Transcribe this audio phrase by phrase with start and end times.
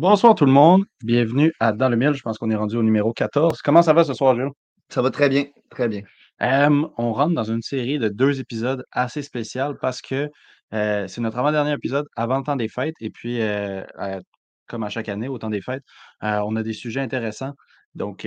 [0.00, 2.14] Bonsoir tout le monde, bienvenue à Dans le Mille.
[2.14, 3.60] Je pense qu'on est rendu au numéro 14.
[3.60, 4.48] Comment ça va ce soir, Gilles?
[4.88, 6.00] Ça va très bien, très bien.
[6.40, 10.30] Euh, on rentre dans une série de deux épisodes assez spéciales parce que
[10.72, 12.94] euh, c'est notre avant-dernier épisode avant le temps des fêtes.
[13.02, 13.82] Et puis, euh,
[14.68, 15.84] comme à chaque année, au temps des fêtes,
[16.22, 17.52] on a des sujets intéressants.
[17.94, 18.26] Donc,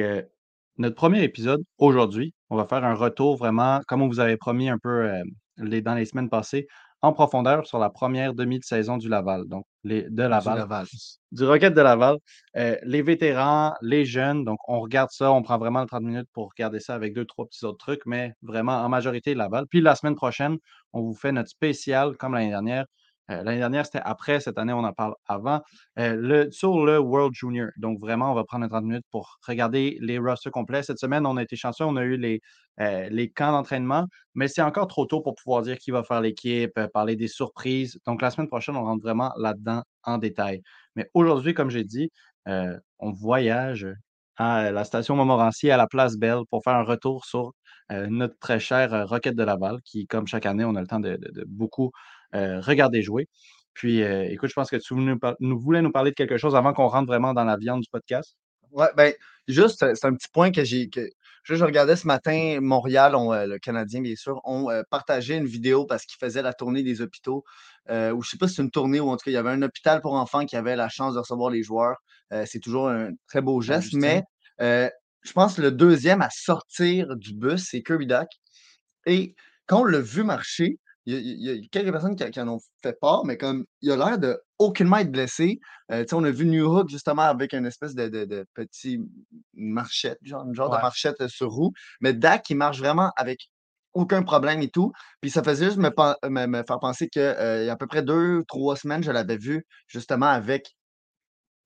[0.78, 4.70] notre premier épisode aujourd'hui, on va faire un retour vraiment, comme on vous avait promis
[4.70, 5.12] un peu
[5.58, 6.68] les, dans les semaines passées,
[7.04, 10.58] en profondeur sur la première demi de saison du Laval, donc les, de Du Laval
[10.58, 10.88] Laval.
[11.34, 12.18] du Rocket de Laval.
[12.56, 16.30] Euh, les vétérans, les jeunes, donc on regarde ça, on prend vraiment le 30 minutes
[16.32, 19.66] pour regarder ça avec deux, trois petits autres trucs, mais vraiment en majorité Laval.
[19.70, 20.58] Puis la semaine prochaine,
[20.94, 22.86] on vous fait notre spécial comme l'année dernière.
[23.32, 25.62] Euh, l'année dernière, c'était après, cette année, on en parle avant,
[26.00, 27.70] euh, le, sur le World Junior.
[27.78, 30.84] Donc vraiment, on va prendre 30 minutes pour regarder les rosters complets.
[30.84, 32.42] Cette semaine, on a été chanceux, on a eu les,
[32.82, 36.22] euh, les camps d'entraînement, mais c'est encore trop tôt pour pouvoir dire qui va faire
[36.22, 37.98] l'équipe, parler des surprises.
[38.06, 40.62] Donc la semaine prochaine, on rentre vraiment là-dedans en détail.
[40.96, 42.12] Mais aujourd'hui, comme j'ai dit,
[42.46, 43.88] on voyage
[44.38, 47.54] à la station Montmorency, à la place Belle, pour faire un retour sur
[47.90, 51.18] notre très euh, Rocket de Laval, qui, comme chaque année, on a le temps de
[51.48, 51.92] beaucoup
[52.34, 53.28] euh, regarder jouer.
[53.74, 56.38] Puis, euh, écoute, je pense que tu nous, par- nous voulais nous parler de quelque
[56.38, 58.36] chose avant qu'on rentre vraiment dans la viande du podcast.
[58.72, 59.14] Ouais, ben,
[59.48, 60.90] juste, c'est un petit point que j'ai.
[60.90, 61.08] Que,
[61.44, 65.36] je, je regardais ce matin, Montréal, on, euh, le Canadien, bien sûr, ont euh, partagé
[65.36, 67.44] une vidéo parce qu'ils faisaient la tournée des hôpitaux.
[67.90, 69.38] Euh, ou je sais pas si c'est une tournée ou en tout cas, il y
[69.38, 71.98] avait un hôpital pour enfants qui avait la chance de recevoir les joueurs.
[72.46, 74.24] C'est toujours un très beau geste, mais
[74.60, 78.28] je pense que le deuxième à sortir du bus, c'est Kirby Duck.
[79.06, 79.36] Et
[79.68, 82.40] quand on l'a vu marcher, il y, a, il y a quelques personnes qui, qui
[82.40, 85.60] en ont fait part, mais comme il a l'air de aucunement être blessé.
[85.92, 88.46] Euh, tu sais, on a vu New Hook justement avec une espèce de, de, de
[88.54, 89.00] petit
[89.54, 90.78] marchette, genre, genre Ouais.
[90.78, 91.72] de marchette euh, sur roue.
[92.02, 93.50] Mais Dak, il marche vraiment avec
[93.94, 94.92] aucun problème et tout.
[95.22, 95.90] Puis ça faisait juste me,
[96.30, 97.26] me, me faire penser qu'il y
[97.70, 100.74] a à peu près deux, trois semaines, je l'avais vu justement avec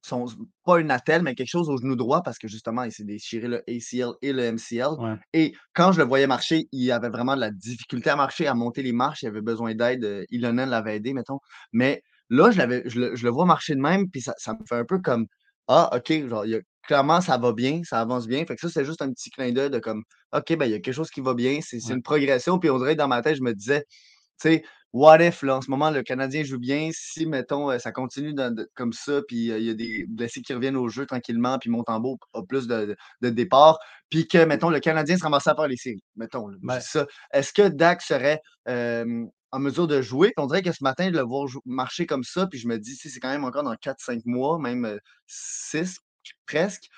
[0.02, 0.26] son,
[0.64, 3.48] pas une attelle, mais quelque chose au genou droit parce que justement, il s'est déchiré
[3.48, 5.00] le ACL et le MCL.
[5.00, 5.16] Ouais.
[5.34, 8.54] Et quand je le voyais marcher, il avait vraiment de la difficulté à marcher, à
[8.54, 9.24] monter les marches.
[9.24, 10.04] Il avait besoin d'aide.
[10.06, 11.40] euh, Ilonen l'avait aidé, mettons.
[11.74, 14.54] Mais là, je, l'avais, je, le, je le vois marcher de même, puis ça, ça
[14.54, 15.26] me fait un peu comme
[15.68, 18.46] Ah, OK, genre, il y a- clairement, ça va bien, ça avance bien.
[18.46, 20.04] Fait que ça, c'est juste un petit clin d'œil de comme
[20.34, 21.60] OK, ben, il y a quelque chose qui va bien.
[21.62, 21.96] C'est, c'est Ouais.
[21.96, 22.60] une progression.
[22.60, 23.82] Puis on dirait que dans ma tête, je me disais,
[24.42, 24.64] tu sais,
[24.94, 28.34] what if, là, en ce moment, le Canadien joue bien, si, mettons, euh, ça continue
[28.34, 31.06] dans- de- comme ça, puis euh, il y a des blessés qui reviennent au jeu
[31.06, 35.48] tranquillement, puis Montembeau a plus de, de, départ, puis que, mettons, le Canadien se ramasse
[35.48, 37.06] à faire les séries, mettons, là, ça.
[37.34, 40.34] Est-ce que Dak serait euh, en mesure de jouer?
[40.38, 42.96] On dirait que ce matin, de le voir marcher comme ça, puis je me dis,
[42.96, 46.00] si c'est quand même encore dans 4-5 mois, même 6
[46.46, 46.90] presque,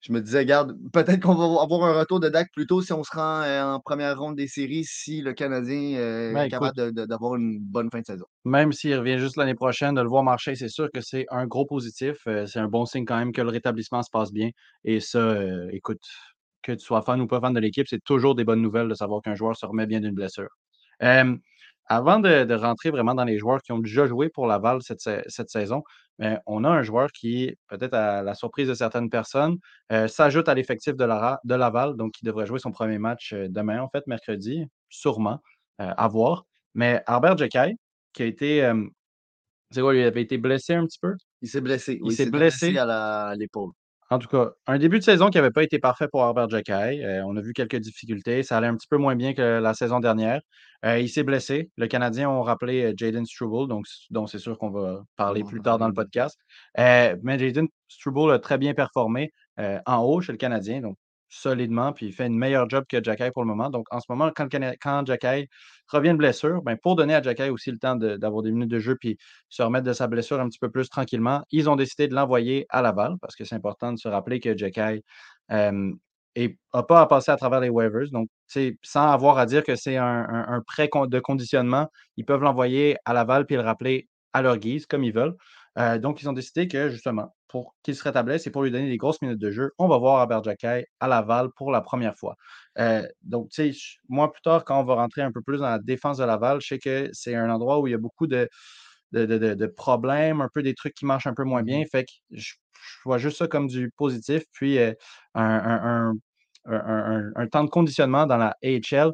[0.00, 2.92] je me disais, regarde, peut-être qu'on va avoir un retour de Dak plus tôt si
[2.92, 6.46] on se rend euh, en première ronde des séries, si le Canadien euh, ben, est
[6.46, 8.24] écoute, capable d'avoir une bonne fin de saison.
[8.46, 11.46] même s'il revient juste l'année prochaine, de le voir marcher, c'est sûr que c'est un
[11.46, 12.16] gros positif.
[12.26, 14.48] Euh, c'est un bon signe quand même que le rétablissement se passe bien.
[14.84, 16.00] Et ça, euh, écoute,
[16.62, 18.94] que tu sois fan ou pas fan de l'équipe, c'est toujours des bonnes nouvelles de
[18.94, 20.48] savoir qu'un joueur se remet bien d'une blessure.
[21.92, 25.00] Avant de, de rentrer vraiment dans les joueurs qui ont déjà joué pour Laval cette,
[25.00, 25.82] sa- cette saison,
[26.20, 29.58] ben, on a un joueur qui, peut-être à la surprise de certaines personnes,
[29.92, 31.04] euh, s'ajoute à l'effectif de,
[31.56, 35.40] Laval, donc qui devrait jouer son premier match euh, demain, en fait, mercredi, sûrement,
[35.80, 36.44] euh, à voir.
[36.74, 37.74] Mais Albert Jekai,
[38.12, 38.84] qui a été, euh,
[39.70, 41.14] c'est quoi, il avait été blessé un petit peu?
[41.42, 41.94] Il s'est blessé.
[41.94, 42.78] Il Oui, il s'est s'est blessé blessé.
[42.78, 43.72] à l'épaule.
[44.12, 47.04] En tout cas, un début de saison qui n'avait pas été parfait pour Herbert Jekai.
[47.04, 48.42] Euh, on a vu quelques difficultés.
[48.42, 50.40] Ça allait un petit peu moins bien que la saison dernière.
[50.84, 51.70] Euh, il s'est blessé.
[51.76, 55.60] Le Canadien ont rappelé euh, Jaden Struble, donc, dont c'est sûr qu'on va parler plus
[55.62, 56.36] tard dans le podcast.
[56.78, 59.32] Euh, mais Jaden Struble a très bien performé
[59.86, 60.96] en haut chez le Canadien, donc
[61.28, 63.68] solidement, puis il fait une meilleure job que Jacky pour le moment.
[63.68, 64.48] Donc en ce moment, quand,
[64.80, 65.48] quand Jacky
[65.90, 68.78] revient de blessure, ben, pour donner à Jacky aussi le temps d'avoir des minutes de
[68.78, 72.08] jeu puis se remettre de sa blessure un petit peu plus tranquillement, ils ont décidé
[72.08, 75.02] de l'envoyer à Laval parce que c'est important de se rappeler que Jacky
[75.50, 78.10] n'a pas à passer à travers les waivers.
[78.12, 78.28] Donc,
[78.82, 83.46] sans avoir à dire que c'est un, prêt de conditionnement, ils peuvent l'envoyer à Laval
[83.46, 85.34] puis le rappeler à leur guise, comme ils veulent.
[85.78, 88.88] Euh, donc, ils ont décidé que, justement, pour qu'il se rétablisse et pour lui donner
[88.88, 92.16] des grosses minutes de jeu, on va voir Albert Jacquet à Laval pour la première
[92.16, 92.36] fois.
[92.78, 93.78] Euh, donc, tu sais,
[94.08, 96.60] moi, plus tard, quand on va rentrer un peu plus dans la défense de Laval,
[96.60, 98.48] je sais que c'est un endroit où il y a beaucoup de,
[99.12, 101.80] de, de, de, problèmes, un peu des trucs qui marchent un peu moins bien.
[101.80, 102.54] Mmh fait que je,
[103.04, 104.42] vois juste ça comme du positif.
[104.52, 104.94] Puis un,
[105.34, 106.14] un,
[106.66, 109.12] un, un, temps de conditionnement dans la AHL.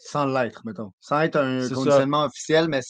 [0.00, 0.92] Sans l'être, mettons.
[1.00, 2.80] Sans être un conditionnement officiel, mais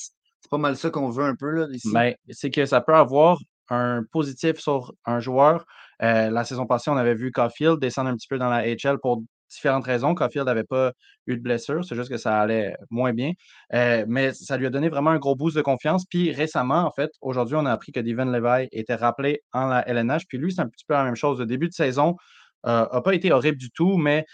[0.52, 1.90] pas mal ça qu'on veut un peu là, ici.
[1.92, 3.38] Ben, c'est que ça peut avoir
[3.70, 5.64] un positif sur un joueur.
[5.98, 9.22] la saison passée, on avait vu Caulfield descendre un petit peu dans la AHL pour
[9.52, 10.14] différentes raisons.
[10.14, 10.92] Caulfield n'avait pas
[11.26, 13.32] eu de blessure, c'est juste que ça allait moins bien.
[13.74, 16.04] Euh, mais ça lui a donné vraiment un gros boost de confiance.
[16.06, 19.88] Puis récemment, en fait, aujourd'hui, on a appris que Devin Levi était rappelé en la
[19.88, 20.26] LNH.
[20.28, 21.38] Puis lui, c'est un petit peu la même chose.
[21.38, 22.16] Le début de saison
[22.64, 24.24] n'a euh, pas été horrible du tout, mais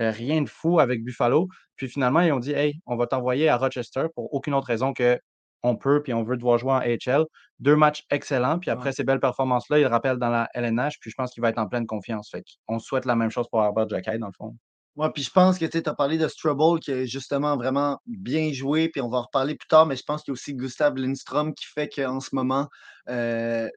[0.00, 1.48] euh, rien de fou avec Buffalo.
[1.76, 4.92] Puis finalement, ils ont dit Hey, on va t'envoyer à Rochester pour aucune autre raison
[4.92, 5.18] que
[5.62, 7.24] on peut, puis on veut devoir jouer en HL.
[7.60, 11.14] Deux matchs excellents, puis après ces belles performances-là, il rappelle dans la LNH, puis je
[11.16, 12.30] pense qu'il va être en pleine confiance.
[12.30, 14.56] Fait on souhaite la même chose pour Herbert Jacky, dans le fond.
[14.96, 18.52] Oui, puis je pense que tu as parlé de Strubble qui a justement vraiment bien
[18.52, 20.54] joué, puis on va en reparler plus tard, mais je pense qu'il y a aussi
[20.54, 22.68] Gustav Lindstrom qui fait qu'en ce moment,
[23.08, 23.70] euh,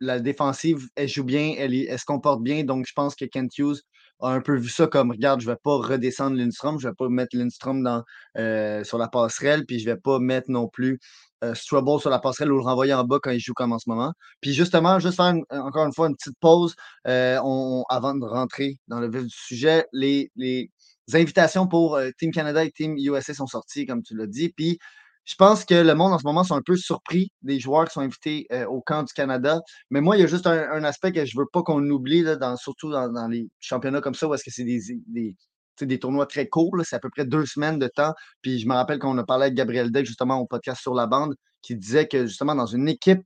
[0.00, 3.58] la défensive, elle joue bien, elle, elle, se comporte bien, donc je pense que Kent
[3.58, 3.82] Hughes
[4.20, 6.92] a un peu vu ça comme regarde, je ne vais pas redescendre Lindstrom, je ne
[6.92, 8.02] vais pas mettre Lindstrom dans,
[8.36, 10.98] euh, sur la passerelle, puis je ne vais pas mettre non plus
[11.44, 13.88] euh, sur la passerelle ou le renvoyer en bas quand il joue comme en ce
[13.88, 14.12] moment.
[14.40, 16.74] Puis justement, juste faire encore une fois une petite pause
[17.06, 17.38] euh,
[17.88, 19.86] avant de rentrer dans le vif du sujet.
[19.92, 20.68] Les, les
[21.14, 24.48] invitations pour euh, Team Canada et Team USA sont sorties, comme tu l'as dit.
[24.50, 24.78] Puis
[25.28, 27.92] je pense que le monde en ce moment sont un peu surpris des joueurs qui
[27.92, 29.60] sont invités euh, au camp du Canada.
[29.90, 32.22] Mais moi, il y a juste un, aspect que je ne veux pas qu'on oublie,
[32.22, 35.36] là, surtout dans, les championnats comme ça, où est-ce que c'est des, des,
[35.82, 36.74] des tournois très courts.
[36.82, 38.14] C'est à peu près deux semaines de temps.
[38.40, 41.06] Puis je me rappelle qu'on a parlé avec Gabriel Deck, justement, au podcast sur la
[41.06, 43.20] bande, qui disait que justement, dans une équipe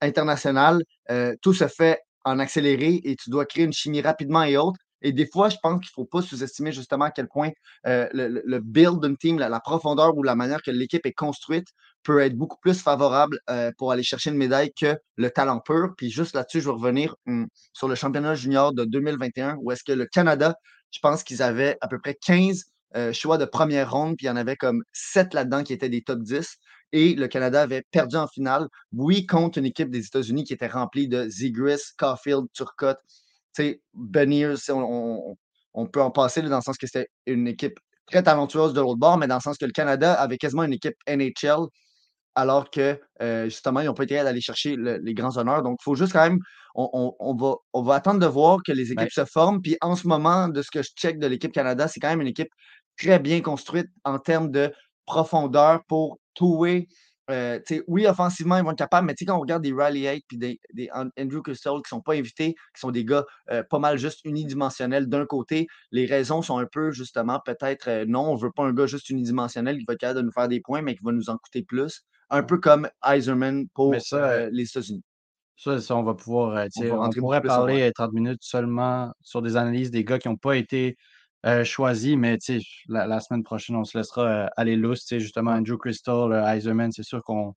[0.00, 4.56] internationale, euh, tout se fait en accéléré et tu dois créer une chimie rapidement et
[4.56, 4.80] autres.
[5.04, 7.50] Et des fois, je pense qu'il ne faut pas sous-estimer justement à quel point
[7.86, 11.68] euh, le, build d'une team, la, profondeur ou la manière que l'équipe est construite
[12.02, 15.90] peut être beaucoup plus favorable euh, pour aller chercher une médaille que le talent pur.
[15.96, 19.84] Puis juste là-dessus, je vais revenir hum, sur le championnat junior de 2021, où est-ce
[19.84, 20.54] que le Canada,
[20.90, 22.64] je pense qu'ils avaient à peu près 15
[22.96, 25.88] euh, choix de première ronde, puis il y en avait comme 7 là-dedans qui étaient
[25.90, 26.56] des top 10
[26.92, 30.68] et le Canada avait perdu en finale, oui, contre une équipe des États-Unis qui était
[30.68, 33.00] remplie de Zigris, Caulfield, Turcotte,
[33.94, 35.36] Beniers, on,
[35.74, 38.98] on, peut en passer dans le sens que c'était une équipe très talentueuse de l'autre
[38.98, 41.66] bord, mais dans le sens que le Canada avait quasiment une équipe NHL,
[42.34, 45.62] alors que euh, justement, ils n'ont pas été à aller chercher les grands honneurs.
[45.62, 46.40] Donc, il faut juste quand même,
[46.74, 49.62] on, va, on va attendre de voir que les équipes se forment.
[49.62, 52.20] Puis en ce moment, de ce que je check de l'équipe Canada, c'est quand même
[52.20, 52.50] une équipe
[52.98, 54.72] très bien construite en termes de
[55.06, 56.88] profondeur pour trouver
[57.30, 60.36] euh, oui, offensivement, ils vont être capables, mais quand on regarde des Riley 8 et
[60.36, 63.78] des, des, Andrew Crystal qui ne sont pas invités, qui sont des gars euh, pas
[63.78, 68.34] mal juste unidimensionnels d'un côté, les raisons sont un peu justement peut-être euh, non, on
[68.34, 70.60] ne veut pas un gars juste unidimensionnel qui va être capable de nous faire des
[70.60, 72.02] points, mais qui va nous en coûter plus.
[72.30, 75.02] Un peu comme Eiserman pour les États-Unis.
[75.56, 76.66] Ça, ça, on va pouvoir.
[76.90, 80.96] on, pourrait parler 30 minutes seulement sur des analyses des gars qui n'ont pas été
[81.44, 82.38] euh, choisi, mais
[82.88, 85.06] la, la semaine prochaine, on se laissera euh, aller lousse.
[85.10, 87.54] Justement, Andrew Crystal, Eiserman, c'est sûr qu'on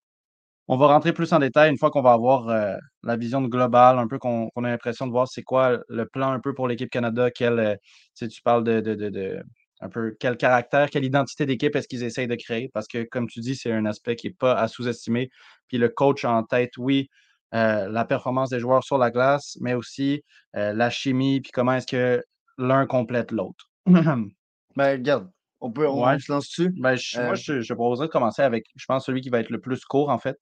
[0.68, 4.00] on va rentrer plus en détail une fois qu'on va avoir euh, la vision globale,
[4.00, 6.90] un peu qu'on a l'impression de voir c'est quoi le plan un peu pour l'équipe
[6.90, 7.80] Canada, quel,
[8.18, 9.44] tu parles de, de, de,
[9.82, 13.28] un peu quel caractère, quelle identité d'équipe est-ce qu'ils essayent de créer, parce que comme
[13.28, 15.30] tu dis, c'est un aspect qui n'est pas à sous-estimer.
[15.68, 17.10] Puis le coach en tête, oui,
[17.54, 22.24] la performance des joueurs sur la glace, mais aussi la chimie, puis comment est-ce que
[22.58, 23.67] l'un complète l'autre.
[24.76, 25.30] ben, regarde,
[25.60, 26.72] on peut on, se lance dessus.
[26.78, 29.50] Ben, moi, euh je, je, proposerais de commencer avec, je pense, celui qui va être
[29.50, 30.38] le plus court, en fait.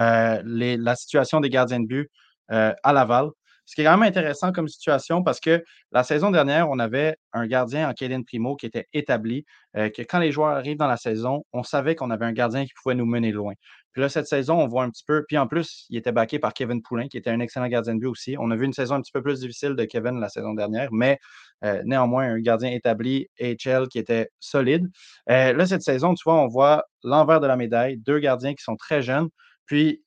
[0.00, 2.10] Euh, les, la situation des gardiens de but
[2.52, 3.30] euh, à Laval.
[3.64, 7.16] Ce qui est quand même intéressant comme situation parce que la saison dernière, on avait
[7.32, 9.44] un gardien en Kaden Primo qui était établi,
[9.74, 12.72] que quand les joueurs arrivent dans la saison, on savait qu'on avait un gardien qui
[12.82, 13.52] pouvait nous mener loin.
[13.92, 15.24] Puis là, cette saison, on voit un petit peu.
[15.26, 18.00] Puis en plus, il était backé par Kevin Poulin, qui était un excellent gardien de
[18.00, 18.36] but aussi.
[18.38, 20.88] On a vu une saison un petit peu plus difficile de Kevin la saison dernière,
[20.92, 21.18] mais
[21.64, 24.88] euh, néanmoins, un gardien établi, HL, qui était solide.
[25.28, 28.62] Euh, là, cette saison, tu vois, on voit l'envers de la médaille, deux gardiens qui
[28.62, 29.28] sont très jeunes.
[29.66, 30.02] Puis,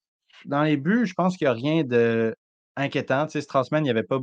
[0.46, 2.36] dans les buts, je pense qu'il n'y a rien de
[2.76, 3.26] inquiétant.
[3.28, 4.20] Tu sais, Straussman, il n'y avait pas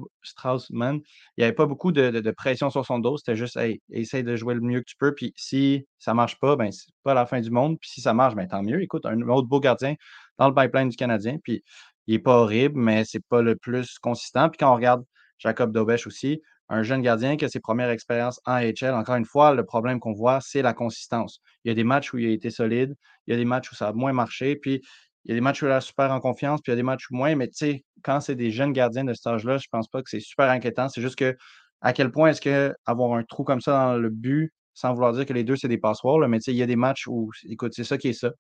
[1.39, 3.17] avait pas beaucoup de, pression sur son dos.
[3.17, 5.15] C'était juste hey, essaye de jouer le mieux que tu peux.
[5.15, 7.79] Puis si ça ne marche pas, ben c'est pas la fin du monde.
[7.81, 8.83] Puis si ça marche, ben tant mieux.
[8.83, 9.95] Écoute, un autre beau gardien
[10.39, 11.39] dans le pipeline du Canadien.
[11.43, 11.63] Puis
[12.07, 14.49] il n'est pas horrible, mais c'est pas le plus consistant.
[14.49, 15.05] Puis quand on regarde
[15.39, 19.25] Jacob Dobesch aussi, un jeune gardien qui a ses premières expériences en HL, encore une
[19.25, 21.41] fois, le problème qu'on voit, c'est la consistance.
[21.65, 22.95] Il y a des matchs où il a été solide,
[23.27, 24.81] il y a des matchs où ça a moins marché, puis
[25.25, 26.77] il y a des matchs où il a super en confiance, puis il y a
[26.77, 29.59] des matchs où moins, mais tu sais, quand c'est des jeunes gardiens de cet âge-là,
[29.59, 30.89] je pense pas que c'est super inquiétant.
[30.89, 31.37] C'est juste que
[31.83, 35.13] à quel point est-ce que avoir un trou comme ça dans le but, sans vouloir
[35.13, 37.31] dire que les deux, c'est des passoires, là, mais il y a des matchs où,
[37.49, 38.31] écoute, c'est ça qui est ça.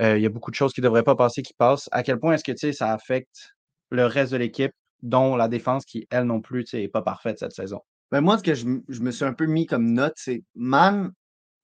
[0.00, 1.88] Euh, il y a beaucoup de choses qui ne devraient pas passer qui passent.
[1.92, 3.54] À quel point est-ce que ça affecte
[3.90, 7.52] le reste de l'équipe, dont la défense qui, elle non plus, n'est pas parfaite cette
[7.52, 7.80] saison?
[8.10, 11.10] Ben moi, ce que je, je me suis un peu mis comme note, c'est Man,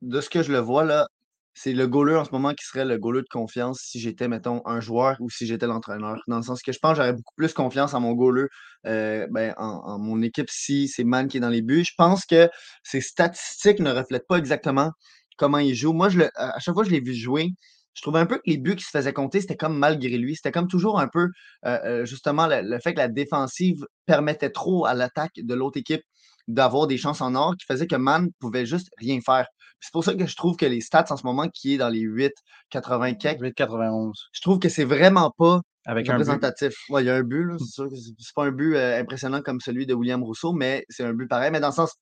[0.03, 1.07] de ce que je le vois, là,
[1.55, 4.61] c'est le goaler en ce moment qui serait le goaler de confiance si j'étais, mettons,
[4.67, 6.21] un joueur ou si j'étais l'entraîneur.
[6.27, 8.47] Dans le sens que je pense que j'aurais beaucoup plus confiance en mon goaler,
[8.87, 11.85] euh, ben, en, mon équipe si c'est Man qui est dans les buts.
[11.87, 12.49] Je pense que
[12.83, 14.91] ses statistiques ne reflètent pas exactement
[15.37, 15.93] comment il joue.
[15.93, 17.51] Moi, à chaque fois que je l'ai vu jouer,
[17.95, 20.35] je trouvais un peu que les buts qui se faisaient compter, c'était comme malgré lui.
[20.35, 21.29] C'était comme toujours un peu,
[21.67, 26.03] euh, euh, justement, le, fait que la défensive permettait trop à l'attaque de l'autre équipe
[26.49, 29.47] d'avoir des chances en or qui faisait que Man pouvait juste rien faire.
[29.81, 31.91] C'est pour ça que je trouve que les stats en ce moment qui est dans
[31.91, 32.33] les 8,
[32.71, 34.29] 80 8, 91.
[34.33, 36.75] Je trouve que c'est vraiment pas Avec représentatif.
[36.89, 39.43] Ouais, il y a un but, c'est sûr que c'est pas un but euh, impressionnant
[39.43, 41.51] comme celui de William Rousseau, mais c'est un but pareil.
[41.51, 41.95] Mais dans le sens,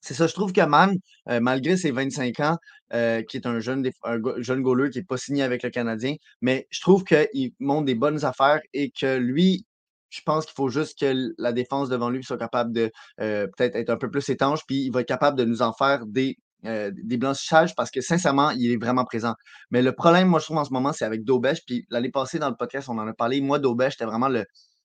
[0.00, 0.96] c'est ça, je trouve que Man,
[1.28, 2.56] euh, malgré ses 25 ans,
[2.94, 6.14] euh, qui est un jeune, un jeune goaler qui n'est pas signé avec le Canadien,
[6.40, 9.66] mais je trouve qu'il montre des bonnes affaires et que lui,
[10.10, 13.76] je pense qu'il faut juste que la défense devant lui soit capable de euh, peut-être
[13.76, 16.36] être un peu plus étanche, puis il va être capable de nous en faire des,
[16.64, 19.34] euh, des blanchissages parce que sincèrement, il est vraiment présent.
[19.70, 21.60] Mais le problème, moi, je trouve en ce moment, c'est avec Daubèche.
[21.66, 23.40] Puis l'année passée, dans le podcast, on en a parlé.
[23.40, 24.44] Moi, Daubèche, c'était vraiment le,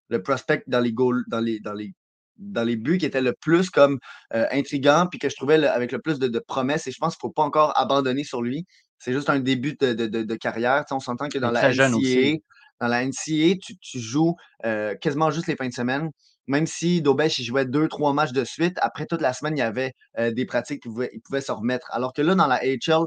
[0.09, 1.93] le prospect dans les goals, dans les, dans les
[2.37, 3.99] dans les buts qui était le plus comme
[4.33, 6.87] euh, intriguant, puis que je trouvais avec le plus de, promesses.
[6.87, 8.65] Et je pense qu'il ne faut pas encore abandonner sur lui.
[8.97, 10.83] C'est juste un début de, de carrière.
[10.91, 12.37] on s'entend que dans la NCAA,
[12.83, 14.35] dans la NCA, tu, joues
[14.65, 16.09] euh, quasiment juste les fins de semaine.
[16.47, 19.61] Même si Dobesh il jouait deux, trois matchs de suite, après toute la semaine, il
[19.61, 21.87] y avait euh, des pratiques qu'il pouvait, pouvait, se remettre.
[21.91, 23.05] Alors que là, dans la HL,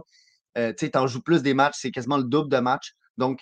[0.56, 2.92] euh, tu en joues plus des matchs, c'est quasiment le double de matchs.
[3.18, 3.40] Donc,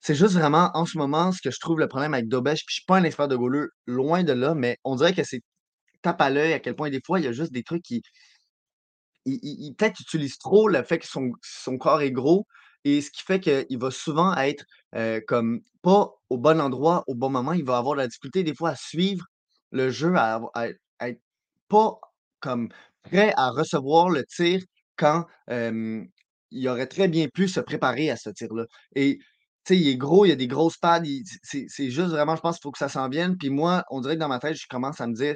[0.00, 2.64] c'est juste vraiment en ce moment ce que je trouve le problème avec Dobesh.
[2.64, 5.24] Puis je suis pas un expert de goaler, loin de là, mais on dirait que
[5.24, 5.40] c'est
[6.02, 8.02] tape à l'œil à quel point des fois, il y a juste des trucs qui.
[9.24, 12.46] Il, peut-être utilise trop le fait que son corps est gros,
[12.86, 14.64] et ce qui fait qu'il va souvent être
[15.26, 17.52] comme pas au bon endroit, au bon moment.
[17.52, 19.26] Il va avoir de la difficulté des fois à suivre
[19.72, 20.40] le jeu, à,
[21.00, 21.20] être
[21.68, 21.98] pas
[22.40, 22.68] comme
[23.02, 24.62] prêt à recevoir le tir
[24.96, 28.66] quand il aurait très bien pu se préparer à ce tir-là.
[28.94, 29.18] Et
[29.68, 31.02] il est gros, il a des grosses pads.
[31.42, 33.36] C'est juste vraiment, je pense qu'il faut que ça s'en vienne.
[33.36, 35.34] Puis moi, on dirait que dans ma tête, je commence à me dire,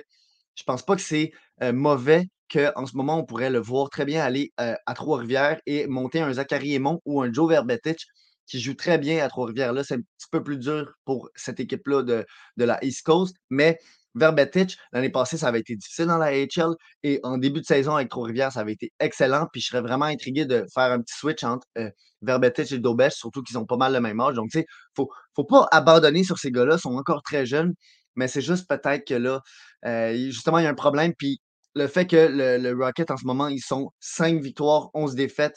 [0.55, 1.33] je pense pas que c'est
[1.73, 5.87] mauvais qu'en ce moment, on pourrait le voir très bien aller euh, à Trois-Rivières et
[5.87, 8.07] monter un Zachary Aymon ou un Joe Verbetic
[8.47, 9.73] qui joue très bien à Trois-Rivières.
[9.73, 12.27] Là, c'est un petit peu plus dur pour cette équipe-là de,
[12.57, 13.79] de, la East Coast, mais
[14.17, 17.95] Verbetic, l'année passée, ça avait été difficile dans la AHL et en début de saison
[17.95, 19.47] avec Trois-Rivières, ça avait été excellent.
[19.53, 21.91] Puis je serais vraiment intrigué de faire un petit switch entre euh,
[22.23, 24.35] Verbetic et Dobesh, surtout qu'ils ont pas mal le même âge.
[24.35, 24.67] Donc, tu sais,
[24.99, 27.75] il ne faut pas abandonner sur ces gars-là, ils sont encore très jeunes,
[28.17, 29.41] mais c'est juste peut-être que là,
[29.87, 31.15] euh, justement, il y a un problème.
[31.17, 31.41] Puis
[31.75, 35.57] le fait que le, Rocket, en ce moment, ils sont 5 victoires, 11 défaites,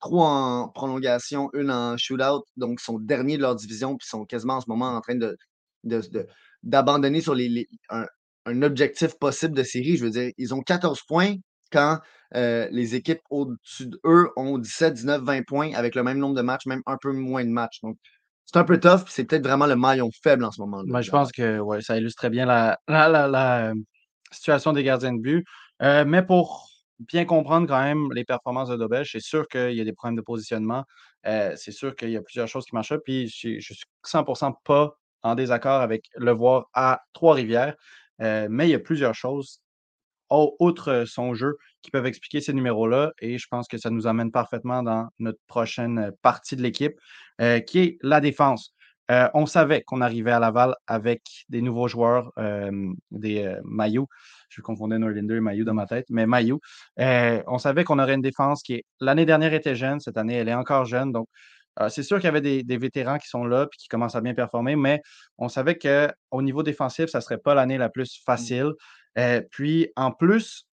[0.00, 4.24] 3 en prolongation, une en shootout, donc ils sont derniers de leur division, puis sont
[4.24, 5.36] quasiment en ce moment en train de,
[6.62, 8.06] d'abandonner sur les, un,
[8.62, 9.96] objectif possible de série.
[9.96, 11.34] Je veux dire, ils ont 14 points
[11.70, 11.98] quand
[12.34, 16.42] euh, les équipes au-dessus d'eux ont 17, 19, 20 points avec le même nombre de
[16.42, 17.80] matchs, même un peu moins de matchs.
[17.82, 17.96] Donc,
[18.46, 20.82] c'est un peu tough, c'est peut-être vraiment le maillon faible en ce moment.
[20.84, 23.72] Ben, je pense que ouais, ça illustre très bien la, la
[24.30, 25.46] situation des gardiens de but.
[25.82, 26.68] Euh, mais pour
[26.98, 30.16] bien comprendre quand même les performances de Dobèche, c'est sûr qu'il y a des problèmes
[30.16, 30.84] de positionnement.
[31.26, 32.96] Euh, c'est sûr qu'il y a plusieurs choses qui marchent.
[33.04, 37.74] Puis je, ne suis 100% pas en désaccord avec le voir à Trois-Rivières.
[38.20, 39.62] Euh, mais il y a plusieurs choses,
[40.30, 43.12] outre son jeu, qui peuvent expliquer ces numéros-là.
[43.20, 46.94] Et je pense que ça nous amène parfaitement dans notre prochaine partie de l'équipe,
[47.66, 48.74] qui est la défense.
[49.10, 54.08] Euh, on savait qu'on arrivait à Laval avec des nouveaux joueurs, euh, des euh, maillots.
[54.48, 56.60] Je confondais Norlinder et Maillot dans ma tête, mais maillots.
[56.96, 60.00] on savait qu'on aurait une défense qui, l'année dernière, était jeune.
[60.00, 61.12] Cette année, elle est encore jeune.
[61.12, 61.28] Donc,
[61.88, 64.34] c'est sûr qu'il y avait des, vétérans qui sont là et qui commencent à bien
[64.34, 65.00] performer, mais
[65.38, 68.22] on savait qu'au niveau défensif, ça ne serait pas l'année la plus mmh.
[68.26, 68.72] facile.
[69.50, 70.66] puis, en plus,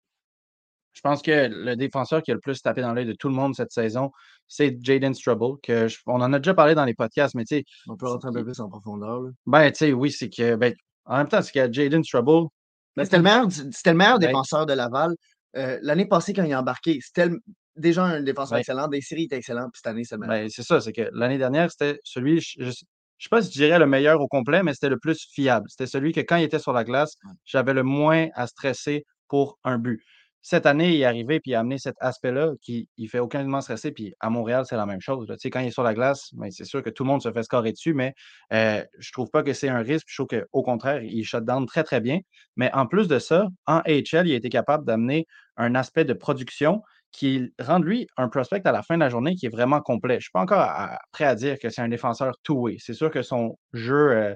[0.98, 3.36] je pense que le défenseur qui a le plus tapé dans l'œil de tout le
[3.36, 4.10] monde cette saison,
[4.48, 5.60] c'est Jaden Strubble.
[5.62, 7.64] Que on en a déjà parlé dans les podcasts, mais tu sais.
[7.88, 9.22] On peut rentrer un peu plus en profondeur.
[9.46, 10.56] Ben, tu sais, oui, c'est que.
[10.56, 10.74] Ben,
[11.06, 12.48] en même temps, c'est que Jaden Strubble.
[12.96, 15.14] Ben, c'était le meilleur, c'était le meilleur ben défenseur de Laval.
[15.56, 17.30] Euh, l'année passée, quand il a embarqué, c'était
[17.76, 18.88] déjà un défenseur ben excellent.
[18.88, 21.70] Des séries étaient excellents, puis cette année, c'est ben, C'est ça, c'est que l'année dernière,
[21.70, 22.42] c'était celui.
[22.42, 25.28] Je, ne sais pas si je dirais le meilleur au complet, mais c'était le plus
[25.32, 25.68] fiable.
[25.70, 29.60] C'était celui que quand il était sur la glace, j'avais le moins à stresser pour
[29.64, 30.02] un but
[30.50, 33.60] cette année, il est arrivé puis il a amené cet aspect-là qui ne fait aucunement
[33.60, 33.92] stresser.
[33.92, 35.28] Puis à Montréal, c'est la même chose.
[35.52, 37.44] Quand il est sur la glace, ben, c'est sûr que tout le monde se fait
[37.44, 38.14] scorer dessus, mais
[38.54, 40.06] euh, je ne trouve pas que c'est un risque.
[40.08, 42.20] Je trouve qu'au contraire, il shut down très, très bien.
[42.56, 45.28] Mais en plus de ça, en HL, il a été capable d'amener
[45.58, 49.36] un aspect de production qui rendent lui un prospect à la fin de la journée
[49.36, 50.14] qui est vraiment complet.
[50.14, 50.66] Je ne suis pas encore
[51.12, 52.78] prêt à dire que c'est un défenseur two-way.
[52.80, 54.36] C'est sûr que son jeu, euh,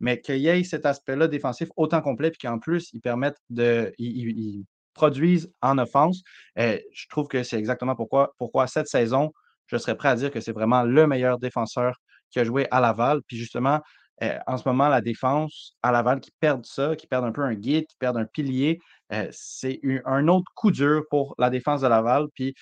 [0.00, 3.92] mais qu'il y ait cet aspect-là défensif autant complet, puis qu'en plus, ils permettent de.
[3.98, 4.64] Ils,
[4.96, 6.22] produisent en offense.
[6.58, 9.32] Euh, je trouve que c'est exactement pourquoi, cette saison,
[9.66, 12.00] je serais prêt à dire que c'est vraiment le meilleur défenseur
[12.30, 13.20] qui a joué à Laval.
[13.28, 13.80] Puis justement,
[14.22, 17.42] euh, en ce moment, la défense à Laval qui perd ça, qui perd un peu
[17.42, 18.78] un guide, qui perd un pilier,
[19.12, 22.26] euh, c'est un autre coup dur pour la défense de Laval.
[22.34, 22.54] Puis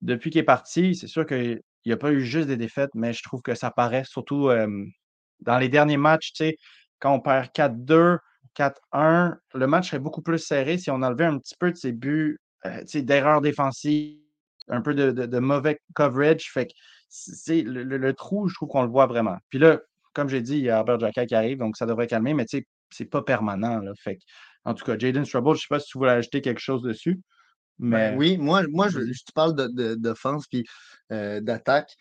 [0.00, 3.12] depuis qu'il est parti, c'est sûr qu'il n'y a pas eu juste des défaites, mais
[3.12, 4.50] je trouve que ça paraît surtout
[5.44, 6.56] dans les derniers matchs, tu sais,
[6.98, 8.18] quand on perd 4-2,
[8.56, 11.92] 4-1, le match serait beaucoup plus serré si on enlevait un petit peu de ces
[11.92, 14.18] buts euh, d'erreurs défensives,
[14.68, 16.50] un peu de, mauvais coverage.
[16.52, 16.72] Fait que
[17.08, 19.36] c'est le, trou, je trouve qu'on le voit vraiment.
[19.50, 19.80] Puis là,
[20.14, 22.46] comme j'ai dit, il y a Albert Jacka qui arrive, donc ça devrait calmer, mais
[22.46, 23.78] tu sais, c'est pas permanent.
[23.80, 24.18] Là, fait
[24.64, 26.82] en tout cas, Jaden Strubble, je ne sais pas si tu voulais ajouter quelque chose
[26.82, 27.20] dessus.
[27.78, 28.16] Ben mais...
[28.16, 30.64] oui, moi, moi je, te parle d'offense puis
[31.12, 31.92] euh, d'attaque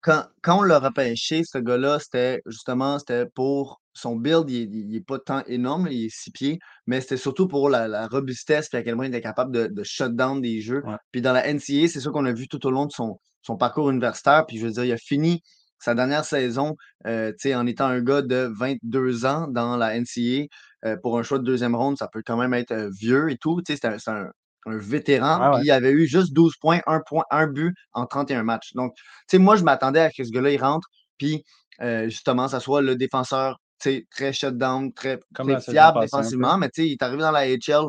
[0.00, 5.00] quand, quand on l'a repêché, ce gars-là, c'était justement c'était pour son build, il n'est
[5.00, 8.82] pas tant énorme, il est six pieds, mais c'était surtout pour la, robustesse et à
[8.82, 10.82] quel point il était capable de, de shut down des jeux.
[11.10, 13.56] Puis dans la NCA, c'est ça qu'on a vu tout au long de son, son
[13.56, 14.46] parcours universitaire.
[14.46, 15.42] Puis je veux dire, il a fini
[15.80, 16.76] sa dernière saison
[17.06, 20.46] euh, en étant un gars de 22 ans dans la NCA.
[20.84, 23.36] Euh, pour un choix de deuxième ronde, ça peut quand même être euh, vieux et
[23.36, 23.60] tout.
[23.66, 24.30] C'est un, un
[24.66, 28.74] vétéran, puis il avait eu juste 12 points, un, point, un but en 31 matchs.
[28.74, 31.44] Donc, tu sais, moi, je m'attendais à ce que ce gars-là, il rentre, puis
[31.80, 36.88] euh, justement, ça soit le défenseur très shutdown, très, très fiable défensivement, mais tu sais,
[36.88, 37.88] il est arrivé dans la HL,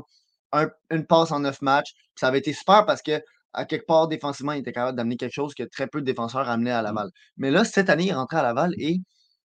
[0.91, 3.21] une passe en neuf matchs, ça avait été super parce que
[3.53, 6.47] à quelque part, défensivement, il était capable d'amener quelque chose que très peu de défenseurs
[6.47, 6.85] amenaient à mmh.
[6.85, 7.09] Laval.
[7.37, 8.99] Mais là, cette année, il rentré à Laval et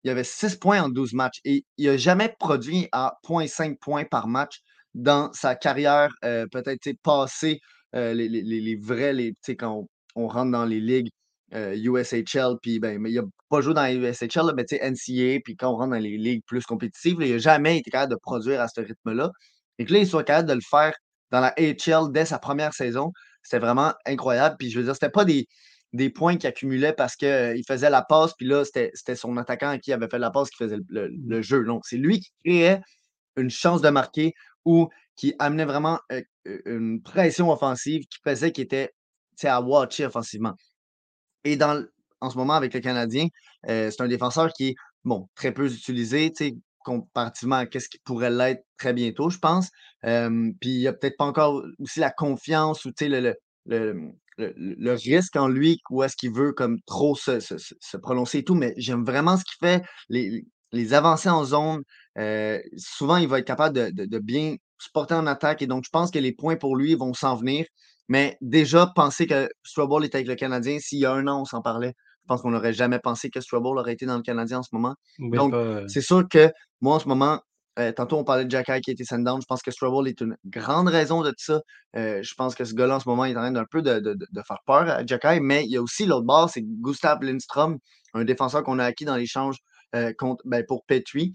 [0.04, 4.06] il avait 6 points en 12 matchs et il n'a jamais produit à 0.5 points
[4.06, 4.62] par match
[4.93, 7.60] dans sa carrière, euh, peut-être passée,
[7.96, 11.10] euh, les, les, les, vrais, les, quand on, rentre dans les ligues
[11.51, 15.56] USHL, euh, puis ben, mais il n'a pas joué dans la USHL, mais NCA, puis
[15.58, 18.62] quand on rentre dans les ligues plus compétitives, il n'a jamais été capable de produire
[18.62, 19.32] à ce rythme-là.
[19.80, 20.93] Et que là, il soit capable de le faire
[21.32, 23.12] dans la AHL dès sa première saison,
[23.43, 24.56] c'était vraiment incroyable.
[24.60, 25.47] Puis je veux dire, c'était pas des,
[25.93, 29.93] des points qu'il accumulait parce qu'il faisait la passe, puis là, c'était son attaquant qui
[29.93, 31.63] avait fait la passe qui faisait le, le, le jeu.
[31.63, 32.82] Donc, c'est lui qui créait
[33.38, 34.34] une chance de marquer
[34.69, 35.99] ou qui amenait vraiment
[36.65, 38.91] une pression offensive qui faisait qu'il était
[39.43, 40.53] à watcher offensivement.
[41.43, 41.84] Et dans,
[42.21, 43.27] en ce moment, avec le Canadien,
[43.65, 46.32] c'est un défenseur qui est bon, très peu utilisé,
[46.86, 49.69] comparativement à ce qui pourrait l'être très bientôt, je pense.
[50.03, 55.36] puis il n'y a peut-être pas encore aussi la confiance ou le, le, le, risque
[55.36, 59.03] en lui, où est-ce qu'il veut comme trop se, se, prononcer et tout, mais j'aime
[59.03, 61.84] vraiment ce qu'il fait, les, les avancées en zone,
[62.17, 65.62] euh, souvent, il va être capable de, bien se porter en attaque.
[65.62, 67.65] Et donc, je pense que les points pour lui vont s'en venir.
[68.08, 71.45] Mais déjà, penser que Strobel est avec le Canadien, s'il y a un an, on
[71.45, 71.93] s'en parlait.
[72.23, 74.69] Je pense qu'on n'aurait jamais pensé que Strobel aurait été dans le Canadien en ce
[74.73, 74.95] moment.
[75.19, 76.49] donc, euh c'est sûr que
[76.82, 77.39] moi, en ce moment,
[77.77, 79.39] euh, tantôt, on parlait de Jacky qui a été send down.
[79.41, 81.62] Je pense que Strobel est une grande raison de ça.
[81.93, 84.60] je pense que ce gars-là, en ce moment, est en train d'un peu de, faire
[84.65, 85.39] peur à Jacky.
[85.39, 87.77] Mais il y a aussi l'autre bord, c'est Gustav Lindstrom,
[88.15, 89.58] un défenseur qu'on a acquis dans l'échange
[90.17, 91.34] contre, ben, pour Petrie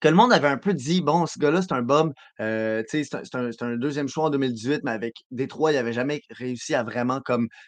[0.00, 3.14] que le monde avait un peu dit, bon, ce gars-là, c'est un bum, euh, c'est
[3.14, 7.20] un, un, deuxième choix en 2018, mais avec Détroit, il n'avait jamais réussi à vraiment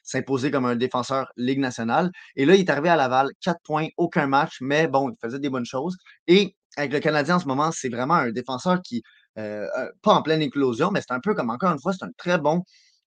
[0.02, 2.10] s'imposer comme un défenseur Ligue nationale.
[2.36, 5.40] Et là, il est arrivé à Laval, quatre points, aucun match, mais bon, il faisait
[5.40, 5.96] des bonnes choses.
[6.28, 9.02] Et avec le Canadien en ce moment, c'est vraiment un défenseur qui,
[9.38, 12.04] euh, euh, pas en pleine éclosion, mais c'est un peu comme, encore une fois, c'est
[12.04, 12.62] un très bon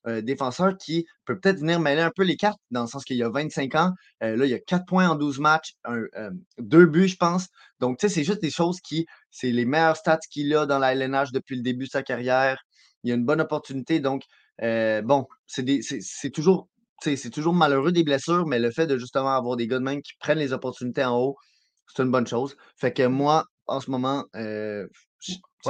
[0.08, 3.16] euh, défenseur qui peut peut-être venir mêler un peu les cartes, dans le sens qu'il
[3.16, 3.92] y a 25 ans.
[4.22, 7.16] Euh, là, il y a 4 points en 12 matchs, un, euh, deux buts, je
[7.16, 7.48] pense.
[7.80, 10.80] Donc, tu sais, c'est juste des choses qui, c'est les meilleurs stats qu'il a dans
[10.80, 12.62] la LNH depuis le début de sa carrière.
[13.04, 14.00] Il y a une bonne opportunité.
[14.02, 14.24] Donc,
[14.60, 16.68] bon, c'est toujours,
[17.02, 20.02] c'est toujours malheureux des blessures, mais le fait de justement avoir des gars de même
[20.02, 21.36] qui prennent les opportunités en haut,
[21.88, 22.56] c'est une bonne chose.
[22.78, 24.26] Fait que moi, en ce moment,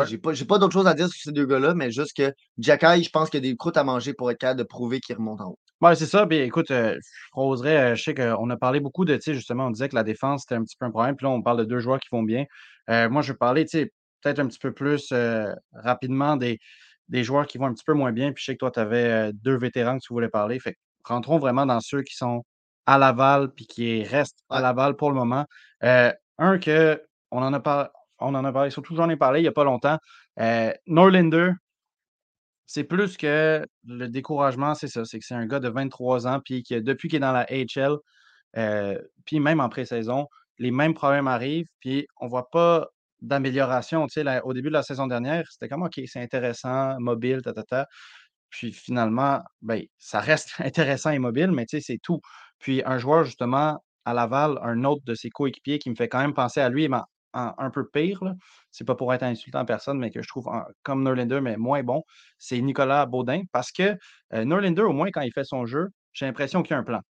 [0.07, 3.03] j'ai pas, pas d'autre chose à dire sur ces deux gars-là, mais juste que Jacky,
[3.03, 5.15] je pense qu'il y a des croûtes à manger pour être capable de prouver qu'il
[5.15, 5.59] remonte en haut.
[5.81, 6.25] Oui, c'est ça.
[6.25, 9.33] Puis écoute, euh, je oserais, euh, je sais qu'on a parlé beaucoup de, tu sais,
[9.33, 11.15] justement, on disait que la défense, c'était un petit peu un problème.
[11.15, 12.45] Puis là, on parle de deux joueurs qui vont bien.
[12.89, 15.13] Euh, moi, je vais parler, tu sais, peut-être un petit peu plus
[15.73, 16.59] rapidement des,
[17.09, 18.31] des joueurs qui vont un petit peu moins bien.
[18.31, 20.59] Puis je sais que toi, tu avais deux vétérans que tu voulais parler.
[20.59, 22.43] Fait rentrons vraiment dans ceux qui sont
[22.85, 25.45] à Laval puis qui restent à Laval pour le moment.
[25.81, 27.01] un que
[27.31, 27.91] on en a pas
[28.23, 29.97] on en a parlé, surtout j'en ai parlé il n'y a pas longtemps.
[30.39, 31.51] Euh, Norlinder,
[32.65, 35.05] c'est plus que le découragement, c'est ça.
[35.05, 37.45] C'est que c'est un gars de 23 ans, puis que depuis qu'il est dans la
[37.45, 37.97] HL,
[38.57, 40.27] euh, puis même en pré-saison,
[40.59, 42.87] les mêmes problèmes arrivent, puis on ne voit pas
[43.21, 44.07] d'amélioration.
[44.43, 47.87] Au début de la saison dernière, c'était comme OK, c'est intéressant, mobile, ta, ta, ta.
[48.49, 52.21] Puis finalement, ben, ça reste intéressant et mobile, mais c'est tout.
[52.59, 56.19] Puis un joueur, justement, à Laval, un autre de ses coéquipiers qui me fait quand
[56.19, 56.99] même penser à lui, mais
[57.33, 58.21] un peu pire.
[58.71, 61.57] C'est pas pour être insultant en personne, mais que je trouve en- comme Norlander, mais
[61.57, 62.03] moins bon,
[62.37, 63.43] c'est Nicolas Baudin.
[63.51, 63.95] Parce que
[64.33, 66.83] euh, Norlander, au moins, quand il fait son jeu, j'ai l'impression qu'il y a un
[66.83, 67.01] plan.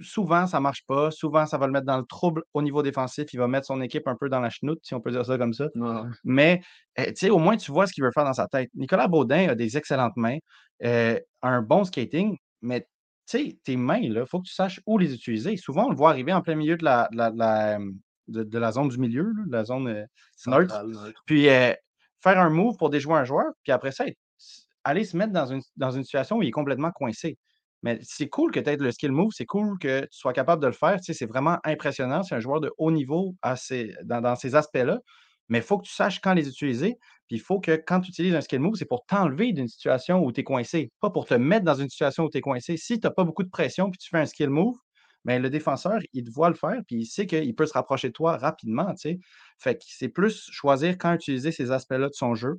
[0.00, 1.10] Souvent, ça marche pas.
[1.10, 3.32] Souvent, ça va le mettre dans le trouble au niveau défensif.
[3.32, 5.38] Il va mettre son équipe un peu dans la chenoute, si on peut dire ça
[5.38, 5.68] comme ça.
[5.74, 6.10] Ouais.
[6.24, 6.60] Mais,
[6.98, 8.70] euh, tu sais, au moins, tu vois ce qu'il veut faire dans sa tête.
[8.74, 10.38] Nicolas Baudin a des excellentes mains,
[10.84, 12.86] euh, un bon skating, mais tu
[13.26, 15.56] sais, tes mains, il faut que tu saches où les utiliser.
[15.56, 17.78] Souvent, on le voit arriver en plein milieu de la, de la, de la,
[18.28, 20.04] de- de la zone du milieu, là, de la zone euh,
[20.46, 20.74] neutre.
[21.26, 21.72] Puis euh,
[22.22, 24.04] faire un move pour déjouer un joueur, puis après ça,
[24.84, 27.38] aller se mettre dans une, dans une situation où il est complètement coincé.
[27.82, 30.62] Mais c'est cool que tu aies le skill move, c'est cool que tu sois capable
[30.62, 30.96] de le faire.
[31.00, 32.22] Tu sais, c'est vraiment impressionnant.
[32.22, 33.56] C'est un joueur de haut niveau à
[34.04, 34.98] dans, dans ces aspects-là.
[35.48, 36.96] Mais il faut que tu saches quand les utiliser.
[37.26, 40.24] Puis il faut que quand tu utilises un skill move, c'est pour t'enlever d'une situation
[40.24, 42.76] où tu es coincé, pas pour te mettre dans une situation où tu es coincé.
[42.78, 44.76] Si tu n'as pas beaucoup de pression puis tu fais un skill move,
[45.24, 48.08] mais le défenseur, il te voit le faire, puis il sait qu'il peut se rapprocher
[48.08, 49.18] de toi rapidement, tu sais.
[49.58, 52.58] Fait que c'est plus choisir quand utiliser ces aspects-là de son jeu.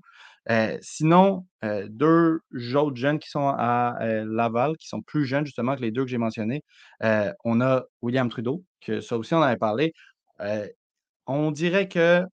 [0.49, 2.39] Euh, sinon, euh, deux
[2.75, 6.03] autres jeunes qui sont à euh, Laval, qui sont plus jeunes justement que les deux
[6.03, 6.63] que j'ai mentionnés,
[7.43, 9.93] on a William Trudeau, que ça aussi on avait parlé.
[11.27, 12.25] On dirait que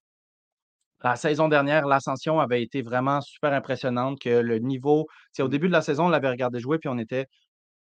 [1.03, 5.07] la saison dernière, l'ascension avait été vraiment super impressionnante, que le niveau,
[5.40, 7.27] au début de la saison, on l'avait regardé jouer, puis on était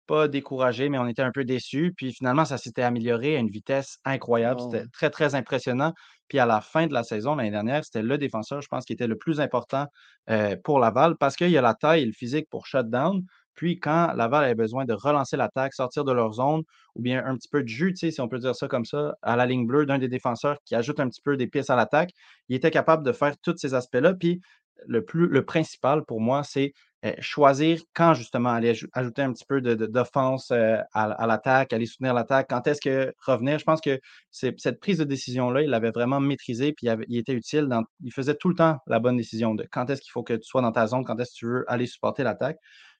[0.07, 1.93] pas découragé, mais on était un peu déçus.
[1.95, 4.61] Puis finalement, ça s'était amélioré à une vitesse incroyable.
[4.61, 5.93] C'était très, très impressionnant.
[6.27, 8.93] Puis à la fin de la saison, l'année dernière, c'était le défenseur, je pense, qui
[8.93, 9.87] était le plus important
[10.29, 13.23] euh, pour Laval parce qu'il y a la taille et le physique pour shutdown.
[13.55, 16.63] Puis quand Laval avait besoin de relancer l'attaque, sortir de leur zone,
[16.95, 18.85] ou bien un petit peu de jus, tu sais, si on peut dire ça comme
[18.85, 21.69] ça, à la ligne bleue d'un des défenseurs qui ajoute un petit peu des pistes
[21.69, 22.11] à l'attaque,
[22.49, 24.13] il était capable de faire tous ces aspects-là.
[24.15, 24.41] Puis
[24.87, 26.73] le, plus, le principal pour moi, c'est
[27.19, 31.73] choisir quand justement aller aj- ajouter un petit peu de- de- d'offense euh, à, l'attaque,
[31.73, 33.59] aller soutenir l'attaque, quand est-ce que revenir?
[33.59, 33.99] Je pense que
[34.31, 37.67] cette prise de décision-là, il l'avait vraiment maîtrisée, puis il, était utile.
[38.01, 40.43] Il faisait tout le temps la bonne décision de quand est-ce qu'il faut que tu
[40.43, 42.57] sois dans ta zone, quand est-ce que tu veux aller supporter l'attaque.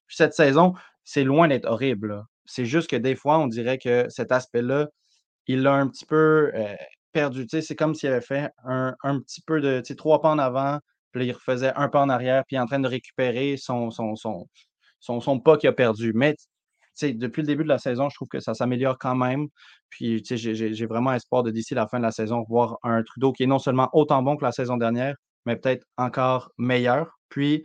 [0.07, 0.73] Puis cette saison,
[1.05, 2.23] c'est loin d'être horrible.
[2.45, 4.87] C'est juste que des fois, on dirait que cet aspect-là,
[5.47, 6.75] il l'a un petit peu euh,
[7.13, 7.47] perdu.
[7.49, 10.79] C'est comme s'il avait fait un, petit peu de trois pas en avant,
[11.13, 14.47] puis il refaisait un pas en arrière, puis en train de récupérer son, son, son,
[14.99, 16.11] son, son pas qu'il a perdu.
[16.13, 16.35] Mais
[17.01, 19.47] depuis le début de la saison, je trouve que ça s'améliore quand même.
[19.89, 23.43] Puis j'ai vraiment espoir de d'ici la fin de la saison voir un Trudeau qui
[23.43, 27.17] est non seulement autant bon que la saison dernière, mais peut-être encore meilleur.
[27.29, 27.63] Puis,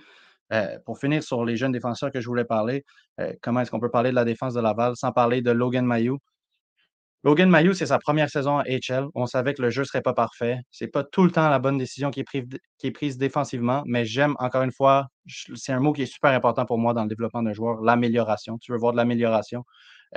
[0.52, 2.84] euh, pour finir sur les jeunes défenseurs que je voulais parler,
[3.20, 5.84] euh, comment est-ce qu'on peut parler de la défense de Laval sans parler de Logan
[5.84, 6.18] Mayou?
[7.24, 9.07] Logan Mayou, c'est sa première saison à HL.
[9.14, 10.59] On savait que le jeu ne serait pas parfait.
[10.70, 14.62] C'est pas tout le temps la bonne décision qui est prise, défensivement, mais j'aime, encore
[14.62, 15.09] une fois,
[15.57, 18.57] c'est un mot qui est super important pour moi dans le développement d'un joueur, l'amélioration.
[18.59, 19.64] Tu veux voir de l'amélioration.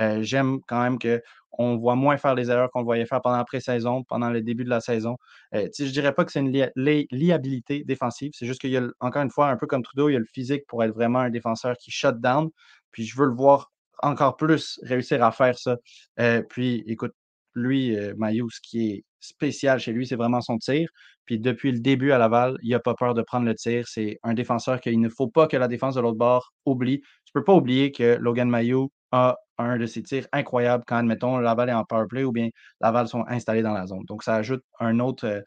[0.00, 3.44] Euh, j'aime quand même qu'on voit moins faire les erreurs qu'on voyait faire pendant la
[3.44, 5.16] pré-saison, pendant le début de la saison.
[5.54, 8.30] Euh, je dirais pas que c'est une lia- li- liabilité défensive.
[8.34, 10.20] C'est juste qu'il y a, encore une fois, un peu comme Trudeau, il y a
[10.20, 12.48] le physique pour être vraiment un défenseur qui shut down.
[12.92, 13.71] Puis je veux le voir
[14.02, 15.76] encore plus réussir à faire ça.
[16.20, 17.12] Euh, puis, écoute,
[17.54, 18.14] lui, euh,
[18.50, 20.88] ce qui est spécial chez lui, c'est vraiment son tir.
[21.24, 23.86] Puis depuis le début à Laval, il n'a pas peur de prendre le tir.
[23.86, 27.00] C'est un défenseur qu'il ne faut pas que la défense de l'autre bord oublie.
[27.00, 30.96] Tu ne peux pas oublier que Logan Maillot a un de ses tirs incroyables quand,
[30.96, 32.48] admettons, Laval est en power play ou bien
[32.80, 34.04] Laval sont installés dans la zone.
[34.06, 35.40] Donc, ça ajoute un autre, euh,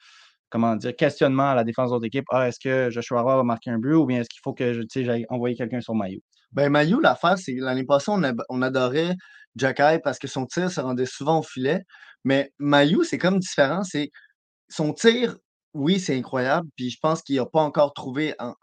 [0.56, 2.24] comment dire, questionnement à la défense de l'autre équipe.
[2.32, 4.72] Ah, est-ce que Joshua Roy va marquer un but ou bien est-ce qu'il faut que
[4.96, 6.22] j'aille envoyer quelqu'un sur Maillot?
[6.54, 8.10] Ben, Mayu, l'affaire, c'est que l'année passée,
[8.50, 9.16] on, adorait
[9.58, 11.82] Jacky parce que son tir se rendait souvent au filet.
[12.24, 13.84] Mais Mayu, c'est comme différent.
[13.84, 14.12] C'est
[14.70, 15.36] son tir,
[15.74, 16.70] oui, c'est incroyable.
[16.78, 18.54] Puis je pense qu'il n'a pas encore trouvé en-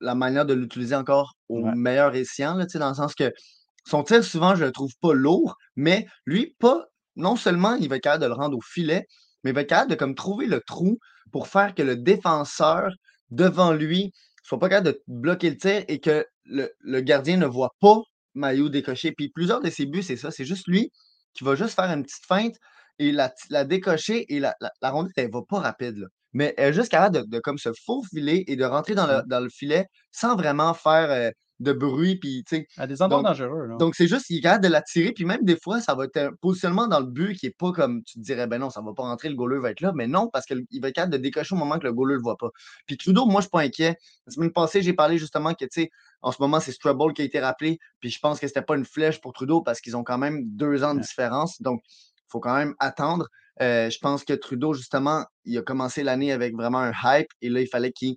[0.00, 1.72] la manière de l'utiliser encore au Ouais.
[1.76, 3.32] meilleur escient, là, dans le sens que
[3.86, 7.96] son tir, souvent, je le trouve pas lourd, mais lui, pas, non seulement il va
[7.96, 9.06] être capable de le rendre au filet,
[9.44, 10.98] mais il va être capable de comme trouver le trou
[11.32, 12.90] pour faire que le défenseur
[13.30, 14.12] devant lui
[14.42, 18.00] soit pas capable de bloquer le tir et que le, le gardien ne voit pas
[18.34, 19.12] Maillot décocher.
[19.12, 20.30] Puis plusieurs de ses buts, c'est ça.
[20.30, 20.92] C'est juste lui
[21.34, 22.54] qui va juste faire une petite feinte
[22.98, 25.98] et la, la décocher et la, la, la rondelle, elle va pas rapide.
[25.98, 26.06] Là.
[26.32, 29.22] Mais elle est juste capable de, de comme se faufiler et de rentrer dans le,
[29.26, 31.30] dans le filet sans vraiment faire euh,
[31.60, 32.16] de bruit.
[32.16, 33.66] Puis, tu sais, À des endroits Donc- dangereux.
[33.66, 33.76] Là.
[33.76, 36.04] donc, c'est juste qu'il est capable de la tirer, puis même des fois, ça va
[36.04, 38.70] être un positionnement dans le but qui est pas comme tu te dirais, ben non,
[38.70, 39.92] ça va pas rentrer, le goaler va être là.
[39.94, 42.20] Mais non, parce qu'il va être capable de décocher au moment que le goaler le
[42.22, 42.50] voit pas.
[42.86, 43.96] Puis Trudeau, moi, je suis pas inquiet.
[44.26, 45.90] La semaine passée, j'ai parlé justement que, tu sais,
[46.22, 48.76] en ce moment, c'est Strubble qui a été rappelé, puis je pense que c'était pas
[48.76, 51.60] une flèche pour Trudeau parce qu'ils ont quand même deux ans de différence.
[51.62, 53.26] Donc, il faut quand même attendre.
[53.60, 57.48] Euh, je pense que Trudeau, justement, il a commencé l'année avec vraiment un hype et
[57.48, 58.16] là, il fallait qu'il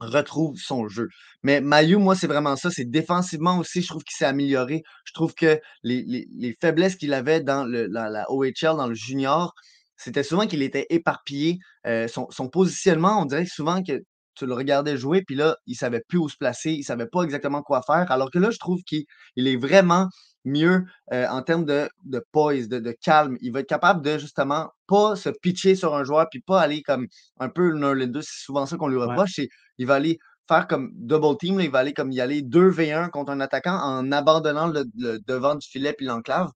[0.00, 1.08] retrouve son jeu.
[1.42, 2.70] Mais Mayu, moi, c'est vraiment ça.
[2.70, 4.82] C'est défensivement aussi, je trouve qu'il s'est amélioré.
[5.04, 9.54] Je trouve que les, les- les faiblesses qu'il avait dans la, OHL, dans le junior,
[9.96, 11.58] c'était souvent qu'il était éparpillé.
[11.86, 14.02] Euh, son, positionnement, on dirait souvent que
[14.34, 17.22] tu le regardais jouer, puis là, il savait plus où se placer, il savait pas
[17.22, 18.10] exactement quoi faire.
[18.10, 19.04] Alors que là, je trouve qu'il
[19.36, 20.08] il est vraiment
[20.46, 23.36] mieux euh, en termes de, de poise, de, de calme.
[23.42, 26.82] Il va être capable de justement pas se pitcher sur un joueur, puis pas aller
[26.82, 27.06] comme
[27.40, 28.20] un peu le Norlander.
[28.22, 29.06] C'est souvent ça qu'on lui Ouais.
[29.06, 29.40] reproche.
[29.78, 33.08] il va aller faire comme double team, là, il va aller comme y aller 2v1
[33.10, 36.50] contre un attaquant en abandonnant le, le devant du filet puis l'enclave.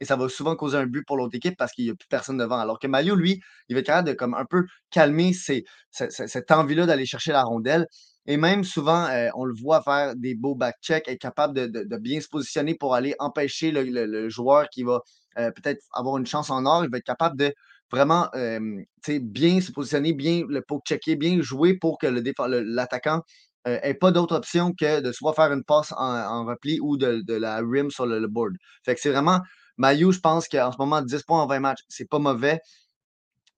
[0.00, 2.08] Et ça va souvent causer un but pour l'autre équipe parce qu'il n'y a plus
[2.08, 2.58] personne devant.
[2.58, 6.50] Alors que Mario, lui, il va être capable de comme un peu calmer ses- cette
[6.50, 7.86] envie-là d'aller chercher la rondelle.
[8.26, 11.96] Et même souvent, euh, on le voit faire des beaux back-checks, être capable de, de-
[11.98, 15.00] bien se positionner pour aller empêcher le, joueur qui va
[15.38, 16.84] euh, peut-être avoir une chance en or.
[16.84, 17.54] Il va être capable de
[17.90, 18.60] vraiment euh,
[19.08, 23.22] bien se positionner, bien le poke-checker, bien jouer pour que l'attaquant
[23.68, 26.96] euh, ait pas d'autre option que de soit faire une passe en, en repli ou
[26.96, 28.54] de, de la rim sur le, le board.
[28.84, 29.40] Fait que c'est vraiment
[29.78, 32.60] Mayu, je pense qu'en ce moment, 10 points en 20 matchs, c'est pas mauvais.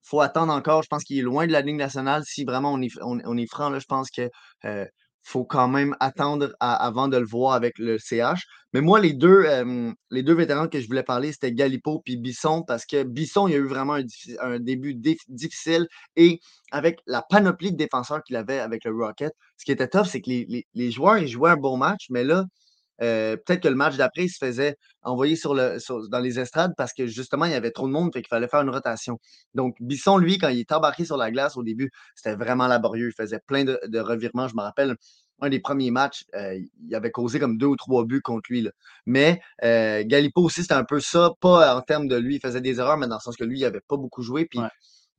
[0.03, 0.83] Faut attendre encore.
[0.83, 2.23] Je pense qu'il est loin de la Ligue nationale.
[2.25, 4.29] Si vraiment on est, on, franc, je pense que
[4.65, 4.85] euh,
[5.23, 8.45] faut quand même attendre avant de le voir avec le CH.
[8.73, 12.17] Mais moi, les deux, euh, les deux vétérans que je voulais parler, c'était Galipo puis
[12.17, 13.99] Bisson, parce que Bisson, il a eu vraiment
[14.41, 19.33] un, début dif- difficile et avec la panoplie de défenseurs qu'il avait avec le Rocket,
[19.59, 22.07] ce qui était tough, c'est que les, les- les joueurs, ils jouaient un bon match,
[22.11, 22.45] mais là,
[23.03, 26.39] euh, peut-être que le match d'après, il se faisait envoyer sur le, sur- dans les
[26.41, 28.71] estrades parce que justement, il y avait trop de monde, fait qu'il fallait faire une
[28.71, 29.19] rotation.
[29.55, 33.09] Donc, Bisson, lui, quand il est embarqué sur la glace au début, c'était vraiment laborieux.
[33.09, 34.49] Il faisait plein de, de revirements.
[34.49, 34.97] Je me rappelle,
[35.41, 36.59] un des premiers matchs, euh,
[36.89, 38.63] il avait causé comme deux ou trois buts contre lui.
[38.63, 38.71] là.
[39.07, 42.61] Mais euh, Galipo aussi, c'était un peu ça, pas en termes de lui, il faisait
[42.61, 44.47] des erreurs, mais dans le sens que lui, il n'avait pas beaucoup joué.
[44.47, 44.67] Puis Ouais.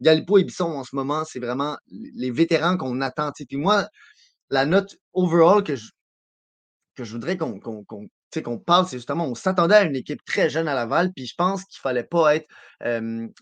[0.02, 3.32] Galipo et Bisson, en ce moment, c'est vraiment les vétérans qu'on attend.
[3.34, 3.88] Puis moi,
[4.50, 5.90] la note overall que je,
[7.00, 10.76] que je voudrais qu'on parle, c'est justement, on s'attendait à une équipe très jeune à
[10.76, 12.48] Laval, puis je pense qu'il fallait pas être,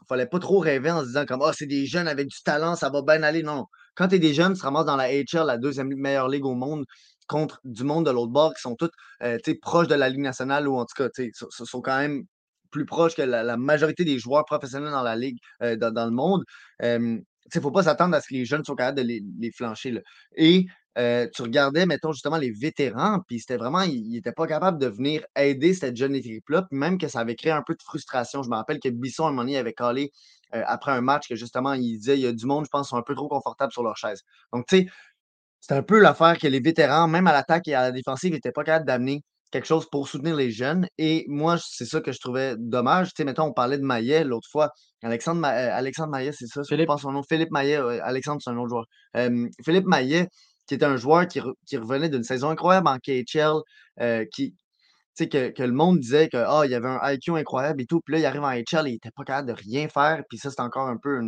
[0.07, 2.75] fallait pas trop rêver en se disant comme, ah, c'est des jeunes avec du talent,
[2.75, 3.43] ça va bien aller.
[3.43, 3.65] Non,
[3.95, 6.45] quand tu es des jeunes, tu te ramasses dans la HL, la deuxième meilleure ligue
[6.45, 6.85] au monde,
[7.27, 8.91] contre du monde de l'autre bord qui sont tous
[9.23, 12.23] euh, proches de la Ligue nationale ou en tout cas, sont, sont- quand même
[12.71, 16.43] plus proches que la, majorité des joueurs professionnels dans la ligue, dans, le monde.
[16.81, 17.23] Il
[17.55, 19.91] ne faut pas s'attendre à ce que les jeunes soient capables de les, les flancher.
[19.91, 20.01] là.
[20.35, 24.79] Et euh, tu regardais, mettons, justement, les vétérans, puis c'était vraiment, ils n'étaient pas capables
[24.79, 27.83] de venir aider cette jeune équipe-là, puis même que ça avait créé un peu de
[27.83, 28.41] frustration.
[28.43, 30.11] Je me rappelle que Bisson, à un moment donné, avait calé
[30.55, 32.89] euh, après un match que justement, il disait il y a du monde, je pense,
[32.89, 34.21] sont un peu trop confortables sur leur chaise.
[34.53, 34.87] Donc, tu sais,
[35.59, 38.51] c'est un peu l'affaire que les vétérans, même à l'attaque et à la défensive, n'étaient
[38.51, 40.87] pas capables d'amener quelque chose pour soutenir les jeunes.
[40.97, 43.07] Et moi, c'est ça que je trouvais dommage.
[43.07, 44.71] Tu sais, mettons, on parlait de Maillet l'autre fois.
[45.03, 47.23] Alexandre, Ma- euh, Alexandre Maillet, c'est ça, je pense son nom.
[47.23, 48.85] Philippe Maillet, Alexandre, c'est un autre joueur.
[49.15, 50.27] Euh, Philippe Maillet,
[50.67, 53.61] qui était un joueur qui, re- qui revenait d'une saison incroyable en KHL,
[54.01, 54.55] euh, qui,
[55.25, 58.01] que, que le monde disait que, y avait un IQ incroyable et tout.
[58.01, 60.23] Puis là, il arrive en HL et il n'était pas capable de rien faire.
[60.29, 61.19] Puis ça, c'est encore un peu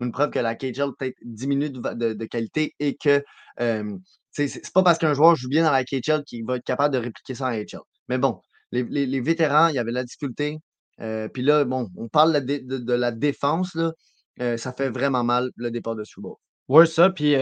[0.00, 3.24] une, preuve que la KHL peut-être diminue de, qualité et que,
[3.60, 3.96] euh,
[4.32, 6.98] c'est pas parce qu'un joueur joue bien dans la KHL qu'il va être capable de
[6.98, 7.80] répliquer ça en HL.
[8.08, 8.40] Mais bon,
[8.72, 10.58] les, vétérans, il y avait la difficulté.
[11.00, 13.92] Euh, puis là, bon, on parle de la, défense, là.
[14.40, 16.38] Euh, ça fait vraiment mal le départ de Soubo.
[16.68, 17.10] Oui, ça.
[17.10, 17.34] Puis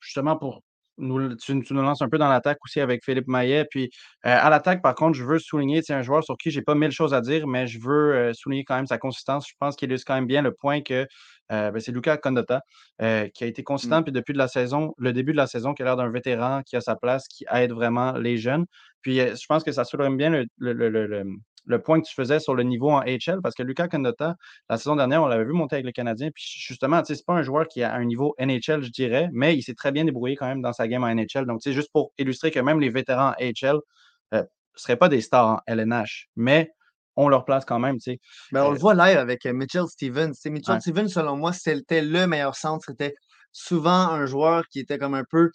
[0.00, 0.62] justement, pour
[0.98, 3.64] nous, tu, tu nous lances un peu dans l'attaque aussi avec Philippe Maillet.
[3.70, 3.90] Puis
[4.26, 6.74] euh, à l'attaque, par contre, je veux souligner, c'est un joueur sur qui j'ai pas
[6.74, 9.46] mille choses à dire, mais je veux euh, souligner quand même sa consistance.
[9.48, 11.06] Je pense qu'il illustre quand même bien le point que
[11.50, 12.62] euh, ben, c'est Lucas Condota
[13.00, 14.02] euh, qui a été consistant.
[14.02, 16.62] Puis depuis de la saison, le début de la saison, qui a l'air d'un vétéran
[16.62, 18.66] qui a sa place, qui aide vraiment les jeunes.
[19.00, 21.24] Puis je pense que ça souligne bien le, le, le,
[21.66, 24.36] le, point que tu faisais sur le niveau en HL, parce que Lucas Condota,
[24.68, 26.30] la saison dernière, on l'avait vu monter avec le Canadien.
[26.34, 29.28] Puis justement, tu sais, c'est pas un joueur qui a un niveau NHL, je dirais,
[29.32, 31.46] mais il s'est très bien débrouillé quand même dans sa game en NHL.
[31.46, 33.78] Donc, sais, juste pour illustrer que même les vétérans en HL
[34.32, 34.42] ne
[34.74, 36.70] seraient pas des stars en LNH, mais
[37.18, 38.20] on leur place quand même, tu sais.
[38.52, 40.34] Ben, on Euh, le voit live avec euh, Mitchell Stevens.
[40.46, 40.80] Mitchell Ouais.
[40.80, 42.84] Stevens, selon moi, c'était le meilleur centre.
[42.86, 43.14] C'était
[43.52, 45.50] souvent un joueur qui était comme un peu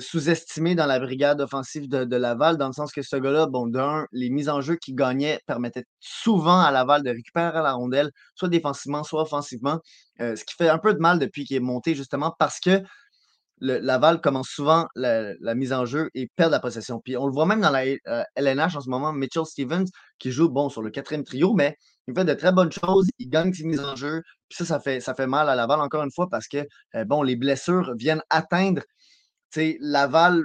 [0.00, 4.06] sous-estimé dans la brigade offensive de, Laval, dans le sens que ce gars-là, bon, d'un,
[4.12, 8.48] les mises en jeu qu'il gagnait permettaient souvent à Laval de récupérer la rondelle, soit
[8.48, 9.80] défensivement, soit offensivement.
[10.18, 12.80] Ce qui fait un peu de mal depuis qu'il est monté, justement, parce que
[13.62, 17.00] Laval commence souvent la, mise en jeu et perd la possession.
[17.00, 19.86] Puis on le voit même dans la euh, LNH en ce moment, Mitchell Stevens,
[20.18, 21.76] qui joue bon sur le quatrième trio, mais
[22.08, 24.22] il fait de très bonnes choses, il gagne ses mises en jeu.
[24.48, 27.94] Puis ça, ça fait, mal à Laval encore une fois parce que euh, les blessures
[27.96, 28.82] viennent atteindre
[29.80, 30.44] Laval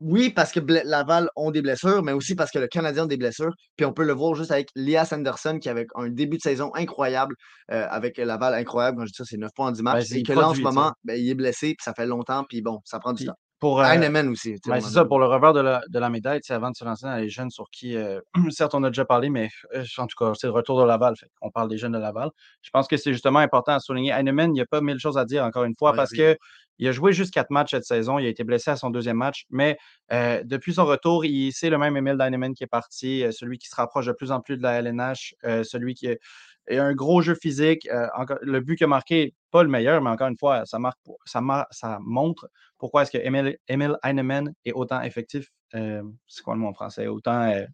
[0.00, 3.18] Oui, parce que Laval ont des blessures, mais aussi parce que le Canadien a des
[3.18, 3.52] blessures.
[3.76, 6.70] Puis on peut le voir juste avec Lias Anderson qui avait un début de saison
[6.74, 7.34] incroyable,
[7.70, 8.96] euh, avec Laval incroyable.
[8.98, 10.06] Quand je dis ça, c'est 9 points en 10 Ben, matchs.
[10.06, 12.44] c'est- Et que là, en ce moment, ben, il est blessé, puis ça fait longtemps,
[12.48, 13.34] puis bon, ça prend du Puis temps.
[13.60, 14.56] Pour, euh, Heinemann aussi.
[14.66, 16.84] ben, c'est ça, a- pour le revers de la, de la médaille, avant de se
[16.84, 18.20] lancer dans les jeunes sur qui, euh,
[18.50, 21.16] certes, on a déjà parlé, mais euh, en tout cas, c'est le retour de Laval.
[21.16, 22.30] Fait on parle des jeunes de Laval.
[22.62, 24.10] Je pense que c'est justement important à souligner.
[24.12, 26.18] Heinemann, il n'y a pas mille choses à dire, encore une fois, Ouais, parce vas-y.
[26.34, 26.38] que
[26.78, 28.18] il a joué juste quatre matchs cette saison.
[28.18, 29.76] Il a été blessé à son deuxième match, mais
[30.12, 33.58] euh, depuis son retour, il- c'est le même Emile Heinemann qui est parti, euh, celui
[33.58, 36.14] qui se rapproche de plus en plus de la LNH, euh, celui qui a
[36.70, 37.86] un gros jeu physique.
[38.16, 40.98] encore- le but qu'il a marqué, pas le meilleur, mais encore une fois, ça, marque,
[41.24, 45.48] ça, mar- ça montre pourquoi est-ce que Emile, Emile Heinemann est autant effectif.
[45.74, 47.06] euh, c'est quoi le mot en français?
[47.06, 47.64] Autant euh,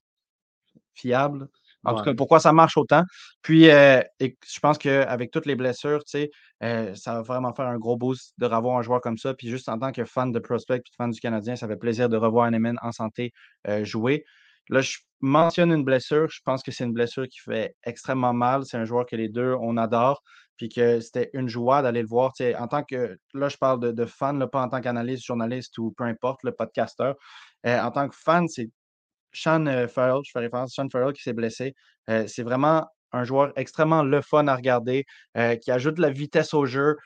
[0.95, 1.49] fiable.
[1.85, 3.03] En tout cas, pourquoi ça marche autant?
[3.43, 6.29] Puis, euh, et je pense qu'avec toutes les blessures, tu
[6.61, 9.35] sais, ça va vraiment faire un gros boost de revoir un joueur comme ça.
[9.35, 12.09] Puis, juste en tant que fan de prospect puis fan du Canadien, ça fait plaisir
[12.09, 13.33] de revoir Heinemann en santé
[13.83, 14.25] jouer.
[14.69, 16.29] Là, je mentionne une blessure.
[16.29, 18.65] Je pense que c'est une blessure qui fait extrêmement mal.
[18.65, 20.25] C'est un joueur que les deux, on adore.
[20.57, 22.33] Puis que c'était une joie d'aller le voir.
[22.59, 26.05] En tant que, là, je parle de, fan, pas en tant qu'analyste, journaliste ou peu
[26.05, 27.15] importe, le podcasteur.
[27.67, 28.71] Euh, en tant que fan, c'est
[29.33, 31.75] Sean euh, Farrell, je fais référence à Sean Farrell qui s'est blessé.
[32.09, 35.07] Euh, c'est vraiment un joueur extrêmement le fun à regarder,
[35.63, 36.97] qui ajoute de la vitesse au jeu,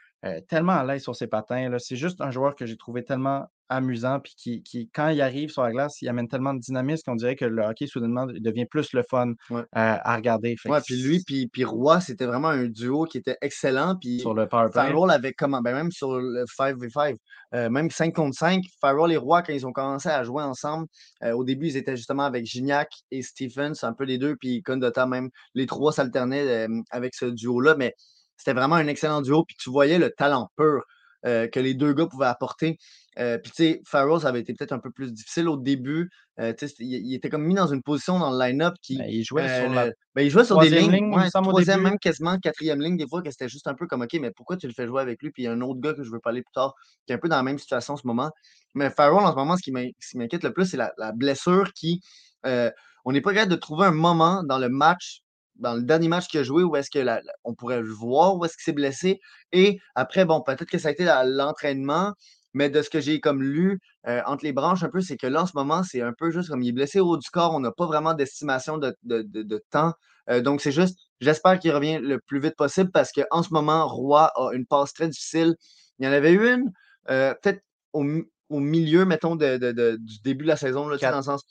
[0.48, 1.76] tellement à l'aise sur ses patins.
[1.78, 5.50] C'est juste un joueur que j'ai trouvé tellement amusant, puis qui, qui, quand il arrive
[5.50, 8.66] sur la glace, il amène tellement de dynamisme qu'on dirait que le hockey, soudainement, devient
[8.66, 9.61] plus le fun Ouais.
[9.61, 10.56] euh, à regarder.
[10.66, 13.96] Ouais, puis lui, puis, puis Roy, c'était vraiment un duo qui était excellent.
[14.00, 14.83] Puis sur le power play.
[14.83, 17.16] Farrell avait comment ben même sur le 5v5,
[17.54, 20.87] euh, même 5 contre 5, Farrell et Roy, quand ils ont commencé à jouer ensemble,
[21.22, 24.62] euh, au début, ils étaient justement avec Gignac et Stephens, un peu les deux, puis
[24.62, 25.30] Condota même.
[25.54, 27.94] Les trois s'alternaient avec ce duo-là, mais
[28.37, 29.44] c'était vraiment un excellent duo.
[29.44, 30.83] Puis tu voyais le talent pur
[31.26, 32.78] euh, que les deux gars pouvaient apporter.
[33.20, 36.09] Euh, puis tu sais, Farrell, ça avait été peut-être un peu plus difficile au début.
[36.38, 38.96] Euh, il, il était comme mis dans une position dans le line-up qui.
[38.98, 41.28] Ben, il jouait euh, sur la le- ben, il jouait sur des lignes, ligne, ouais,
[41.50, 44.30] troisième, même quasiment quatrième ligne, des fois, que c'était juste un peu comme OK, mais
[44.30, 45.30] pourquoi tu le fais jouer avec lui?
[45.30, 46.74] Puis il y a un autre gars que je veux parler plus tard,
[47.06, 48.30] qui est un peu dans la même situation en ce moment.
[48.74, 49.72] Mais Farrell, en ce moment, ce qui
[50.16, 52.00] m'inquiète le plus, c'est la, la blessure qui.
[52.46, 52.70] euh,
[53.04, 55.20] on n'est pas capable de trouver un moment dans le match,
[55.56, 57.88] dans le dernier match qu'il a joué, où est-ce que la- la- on pourrait le
[57.88, 59.20] voir, où est-ce qu'il s'est blessé.
[59.52, 62.12] Et après, bon, peut-être que ça a été l'entraînement,
[62.54, 65.26] mais de ce que j'ai comme lu euh, entre les branches un peu, c'est que
[65.26, 67.28] là, en ce moment, c'est un peu juste comme il est blessé au haut du
[67.30, 69.92] corps, on n'a pas vraiment d'estimation de, de- de- de temps.
[70.28, 73.86] Euh, donc, c'est juste, j'espère qu'il revient le plus vite possible parce qu'en ce moment,
[73.88, 75.54] Roy a une passe très difficile.
[75.98, 76.72] Il y en avait eu une,
[77.10, 78.04] euh, peut-être au,
[78.48, 81.42] au milieu, mettons, de, de- de- du début de la saison, là, dans le sens.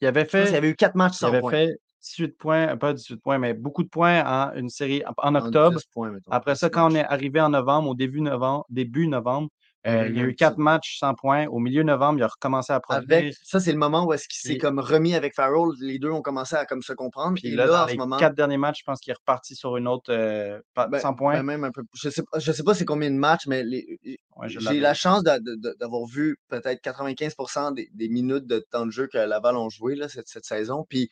[0.00, 1.50] Il avait pense qu'il y fait, avait eu quatre matchs il sans avait points.
[1.50, 5.76] fait 18 points, pas 18 points, mais beaucoup de points en une série en- octobre.
[5.76, 9.06] 10 points, mettons, Après ça, quand on est arrivé en novembre, au début novembre, début
[9.06, 9.48] novembre,
[9.86, 11.46] euh, il y a eu quatre matchs sans points.
[11.46, 13.18] Au milieu novembre, il a recommencé à produire.
[13.18, 15.70] Avec, ça, c'est le moment où est-ce qu'il s'est comme remis avec Farrell.
[15.80, 17.38] Les deux ont commencé à comme se comprendre.
[17.40, 19.10] Puis Et là, là, dans en ce les moment, quatre derniers matchs, je pense qu'il
[19.12, 21.34] est reparti sur une autre euh, ben, 100 points.
[21.36, 21.82] ben, même un peu.
[21.94, 23.98] Je sais, pas- je sais pas c'est combien de matchs, mais les-
[24.36, 29.06] Ouais, j'ai la chance d'avoir vu peut-être 95% des, des minutes de temps de jeu
[29.06, 30.84] que Laval ont joué là, cette, cette saison.
[30.88, 31.10] Puis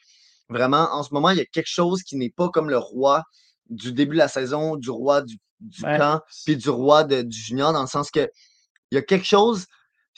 [0.50, 3.22] vraiment, en ce moment, il y a quelque chose qui n'est pas comme le roi
[3.70, 7.20] du début de la saison, du roi du, du Ben, camp, puis du roi de-
[7.22, 8.30] du junior, dans le sens que
[8.90, 9.66] il y a quelque chose,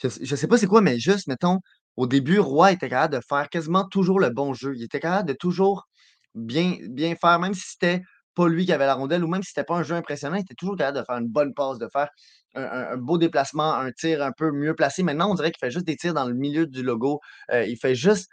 [0.01, 1.59] je, je sais pas c'est quoi, mais juste, mettons,
[1.97, 4.73] au début, Roy était capable de faire quasiment toujours le bon jeu.
[4.75, 5.87] Il était capable de toujours
[6.35, 8.01] bien, bien faire, même si c'était
[8.35, 10.41] pas lui qui avait la rondelle ou même si c'était pas un jeu impressionnant, il
[10.41, 12.07] était toujours capable de faire une bonne passe, de faire
[12.55, 15.03] un, un- un beau déplacement, un tir un peu mieux placé.
[15.03, 17.19] Maintenant, on dirait qu'il fait juste des tirs dans le milieu du logo.
[17.51, 18.29] Euh, il fait juste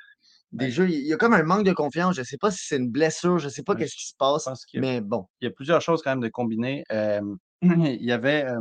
[0.53, 0.89] des Ben, jeux.
[0.91, 2.17] Il y a comme un manque de confiance.
[2.17, 4.47] Je sais pas si c'est une blessure, je sais pas Ben, qu'est-ce qui se passe,
[4.49, 5.27] a- mais bon.
[5.41, 6.85] il y a plusieurs choses quand même de combiner.
[6.93, 7.21] Euh,
[7.63, 8.61] il y avait euh,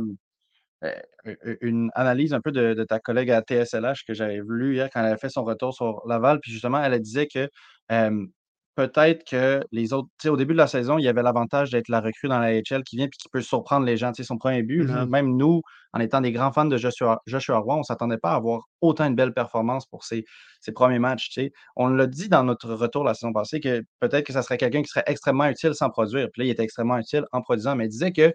[1.60, 5.00] une analyse un peu de, de ta collègue à TSLH que j'avais lu hier quand
[5.00, 6.40] elle avait fait son retour sur Laval.
[6.40, 7.48] Puis justement, elle disait que
[7.92, 8.26] euh,
[8.76, 11.70] peut-être que les autres, tu sais, au début de la saison, il y avait l'avantage
[11.70, 14.12] d'être la recrue dans la HL qui vient puis qui peut surprendre les gens.
[14.12, 15.08] Tu sais, son premier but, Mhm.
[15.10, 15.62] même nous,
[15.92, 18.60] en étant des grands fans de Joshua, Joshua Roy, on ne s'attendait pas à avoir
[18.80, 20.24] autant une belle performance pour ses,
[20.60, 21.30] ses premiers matchs.
[21.30, 21.52] tu sais.
[21.74, 24.82] On l'a dit dans notre retour la saison passée que peut-être que ça serait quelqu'un
[24.82, 26.28] qui serait extrêmement utile sans produire.
[26.32, 28.32] Puis là, il était extrêmement utile en produisant, mais il disait que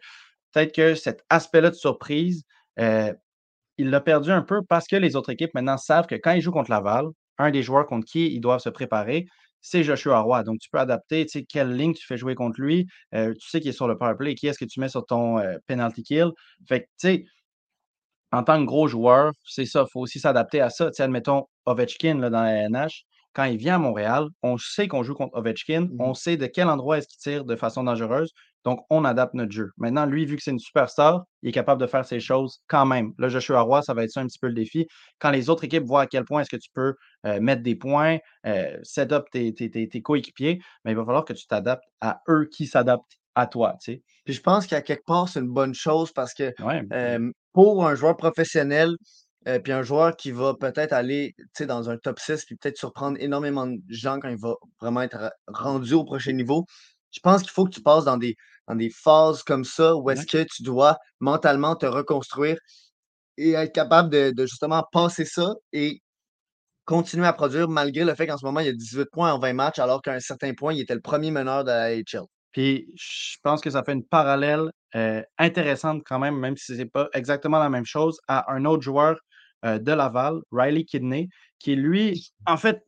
[0.53, 2.43] peut-être que cet aspect-là de surprise,
[2.79, 3.13] euh,
[3.77, 6.41] il l'a perdu un peu parce que les autres équipes maintenant savent que quand ils
[6.41, 7.05] jouent contre Laval,
[7.37, 9.25] un des joueurs contre qui ils doivent se préparer,
[9.61, 10.43] c'est Joshua Roy.
[10.43, 12.87] Donc, tu peux adapter, tu sais, quelle ligne tu fais jouer contre lui.
[13.15, 14.35] Euh, tu sais qu'il est sur le power play.
[14.35, 16.31] Qui est-ce que tu mets sur ton euh, penalty kill?
[16.67, 17.25] Fait que, tu sais,
[18.31, 20.87] en tant que gros joueur, c'est ça, il faut aussi s'adapter à ça.
[20.87, 24.87] Tu sais, admettons Ovechkin là, dans la NH, quand il vient à Montréal, on sait
[24.87, 25.95] qu'on joue contre Ovechkin, Mhm.
[25.99, 28.31] on sait de quel endroit est-ce qu'il tire de façon dangereuse,
[28.63, 29.71] Donc, on adapte notre jeu.
[29.77, 32.85] Maintenant, lui, vu que c'est une superstar, il est capable de faire ces choses quand
[32.85, 33.13] même.
[33.17, 34.87] Là, Joshua Roy, ça va être ça un petit peu le défi.
[35.19, 36.95] Quand les autres équipes voient à quel point est-ce que tu peux
[37.25, 39.53] euh, mettre des points, euh, set up tes,
[40.01, 43.75] coéquipiers, mais il va falloir que tu t'adaptes à eux qui s'adaptent à toi.
[43.81, 44.01] Tu sais.
[44.25, 46.53] Puis je pense qu'à quelque part, c'est une bonne chose parce que
[47.53, 48.95] pour un joueur professionnel,
[49.47, 51.35] euh, puis un joueur qui va peut-être aller
[51.67, 55.33] dans un top 6, puis peut-être surprendre énormément de gens quand il va vraiment être
[55.47, 56.65] rendu au prochain niveau.
[57.13, 58.35] Je pense qu'il faut que tu passes dans des,
[58.67, 62.57] dans des phases comme ça où est-ce que tu dois mentalement te reconstruire
[63.37, 66.01] et être capable de, justement passer ça et
[66.85, 69.39] continuer à produire malgré le fait qu'en ce moment, il y a 18 points en
[69.39, 72.25] 20 matchs, alors qu'à un certain point, il était le premier meneur de la HL.
[72.51, 76.73] Puis je pense que ça fait une parallèle euh, intéressante quand même, même si ce
[76.73, 79.17] n'est pas exactement la même chose, à un autre joueur
[79.65, 82.85] euh, de Laval, Riley Kidney, qui lui, en fait,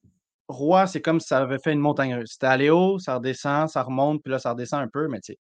[0.48, 2.34] Roi, c'est comme si ça avait fait une montagne russe.
[2.34, 5.34] C'était allé haut, ça redescend, ça remonte, puis là, ça redescend un peu, mais tu
[5.34, 5.40] sais.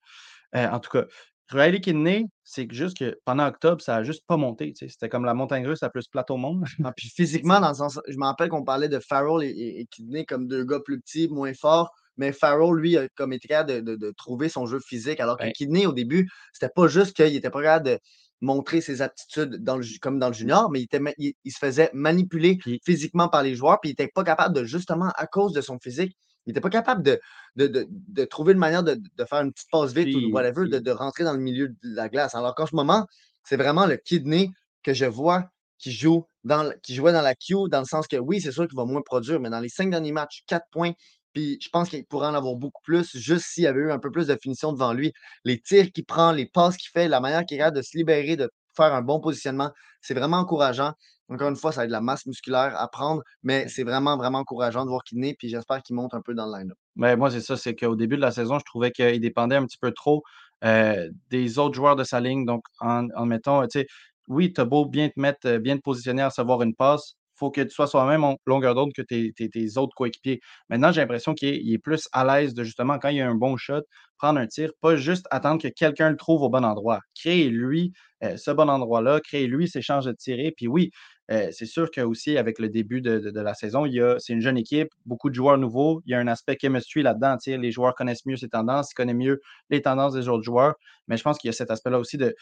[0.57, 1.05] Euh, en tout cas,
[1.51, 4.73] Riley Kidney, c'est juste que pendant octobre, ça n'a juste pas monté.
[4.77, 6.65] C'était comme la montagne russe la plus plate au monde.
[6.85, 10.25] Ah, puis physiquement, dans le sens, je me rappelle qu'on parlait de Farrell et, Kidney
[10.25, 11.91] comme deux gars plus petits, moins forts.
[12.17, 15.21] Mais Farrell, lui, a comme été capable de, trouver son jeu physique.
[15.21, 17.99] Alors que Kidney, au début, c'était pas juste qu'il était pas capable de
[18.41, 21.91] montrer ses aptitudes dans le, comme dans le junior, mais il, était, il, se faisait
[21.95, 25.61] manipuler physiquement par les joueurs, puis il n'était pas capable de, justement, à cause de
[25.61, 26.17] son physique,
[26.47, 27.21] il n'était pas capable de,
[27.57, 31.33] de, trouver une manière de, faire une petite passe vite ou whatever, de, rentrer dans
[31.33, 32.35] le milieu de la glace.
[32.35, 33.07] Alors qu'en ce moment,
[33.45, 34.51] c'est vraiment le kidney
[34.83, 38.17] que je vois qui joue dans, qui jouait dans la queue, dans le sens que
[38.17, 40.93] oui, c'est sûr qu'il va moins produire, mais dans les cinq derniers matchs, quatre points,
[41.35, 44.11] puis je pense qu'il pourrait en avoir beaucoup plus, juste s'il avait eu un peu
[44.11, 45.13] plus de finition devant lui.
[45.45, 48.37] Les tirs qu'il prend, les passes qu'il fait, la manière qu'il a de se libérer,
[48.37, 49.71] de faire un bon positionnement,
[50.01, 50.93] c'est vraiment encourageant.
[51.29, 54.39] Encore une fois, ça a de la masse musculaire à prendre, mais c'est vraiment, vraiment
[54.39, 56.77] encourageant de voir qu'il naît, puis j'espère qu'il monte un peu dans le line-up.
[56.97, 59.65] Ben, moi, c'est ça, c'est qu'au début de la saison, je trouvais qu'il dépendait un
[59.65, 60.23] petit peu trop
[60.65, 62.45] euh, des autres joueurs de sa ligne.
[62.45, 63.87] Donc, en, en mettant, tu sais,
[64.29, 67.51] oui, tu as beau bien te mettre, bien te positionner à savoir une passe, faut
[67.51, 70.41] que tu sois soi-même longueur d'onde que tes, autres coéquipiers.
[70.69, 73.35] Maintenant, j'ai l'impression qu'il est, plus à l'aise de justement, quand il y a un
[73.35, 73.83] bon shot,
[74.19, 77.01] prendre un tir, pas juste attendre que quelqu'un le trouve au bon endroit.
[77.15, 80.53] Créer lui euh, ce bon endroit-là, créer lui ses chances de tirer.
[80.57, 80.91] Puis oui,
[81.31, 83.87] euh, c'est sûr que aussi avec le début de, la saison,
[84.19, 86.03] c'est une jeune équipe, beaucoup de joueurs nouveaux.
[86.07, 87.37] Il y a un aspect chemistry là-dedans.
[87.47, 90.75] Les joueurs connaissent mieux ses tendances, ils connaissent mieux les tendances des autres joueurs.
[91.09, 92.35] Mais je pense qu'il y a cet aspect-là aussi de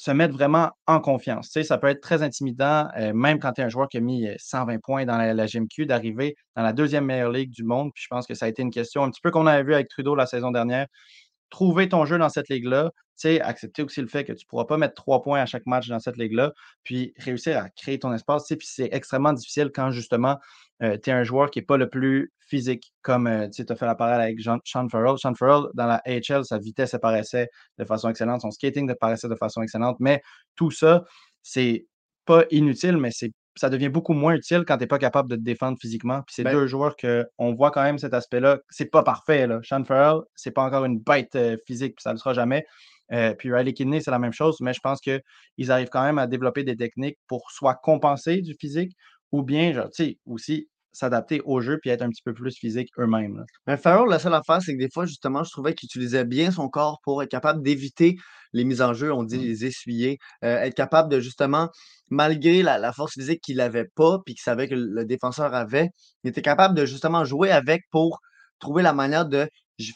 [0.00, 1.50] se mettre vraiment en confiance.
[1.50, 3.98] Tu sais, ça peut être très intimidant, euh, même quand tu es un joueur qui
[3.98, 7.64] a mis 120 euh, points dans la, GMQ, d'arriver dans la deuxième meilleure ligue du
[7.64, 7.90] monde.
[7.94, 9.74] Puis je pense que ça a été une question un petit peu qu'on avait vu
[9.74, 10.86] avec Trudeau la saison dernière.
[11.50, 12.92] Trouver ton jeu dans cette ligue-là,
[13.42, 15.86] accepter aussi le fait que tu ne pourras pas mettre trois points à chaque match
[15.88, 18.46] dans cette ligue-là, puis réussir à créer ton espace.
[18.48, 20.38] Puis c'est extrêmement difficile quand justement
[20.82, 23.76] euh, tu es un joueur qui n'est pas le plus physique, comme euh, tu as
[23.76, 25.16] fait la parole avec Sean Farrell.
[25.16, 27.48] Sean Farrell, dans la AHL, sa vitesse apparaissait
[27.78, 30.20] de façon excellente, son skating apparaissait de façon excellente, mais
[30.56, 31.04] tout ça,
[31.42, 31.86] c'est
[32.26, 35.36] pas inutile, mais c'est ça devient beaucoup moins utile quand tu n'es pas capable de
[35.36, 36.22] te défendre physiquement.
[36.22, 38.58] Puis c'est ben deux joueurs qu'on voit quand même cet aspect-là.
[38.70, 39.46] C'est pas parfait.
[39.48, 39.58] Là.
[39.64, 42.64] Sean Farrell, c'est pas encore une bête euh, physique, puis ça ne le sera jamais.
[43.38, 46.28] puis Riley Kidney, c'est la même chose, mais je pense qu'ils arrivent quand même à
[46.28, 48.92] développer des techniques pour soit compenser du physique
[49.32, 52.54] ou bien, genre, tu sais, aussi s'adapter au jeu puis être un petit peu plus
[52.56, 53.44] physique eux-mêmes.
[53.66, 56.50] Mais Farrell, la seule affaire, c'est que des fois, justement, je trouvais qu'il utilisait bien
[56.50, 58.16] son corps pour être capable d'éviter
[58.52, 59.42] les mises en jeu, on dit mmh.
[59.42, 61.68] les essuyer, euh, être capable de justement,
[62.08, 65.90] malgré la, force physique qu'il n'avait pas puis qu'il savait que le défenseur avait,
[66.24, 68.18] il était capable de justement jouer avec pour
[68.58, 69.48] trouver la manière de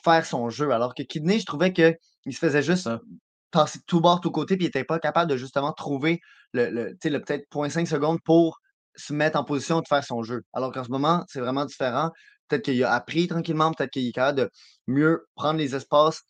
[0.05, 0.71] faire son jeu.
[0.71, 1.97] Alors que Kidney, je trouvais qu'il
[2.31, 2.89] se faisait juste
[3.51, 6.21] passer tout bord, tout côté, puis il n'était pas capable de justement trouver
[6.53, 8.61] le, le, le peut-être 0.5 secondes pour
[8.97, 10.43] se mettre en position de faire son jeu.
[10.53, 12.11] Alors qu'en ce moment, c'est vraiment différent.
[12.49, 14.51] Peut-être qu'il a appris tranquillement, peut-être qu'il est capable de
[14.87, 16.23] mieux prendre les espaces.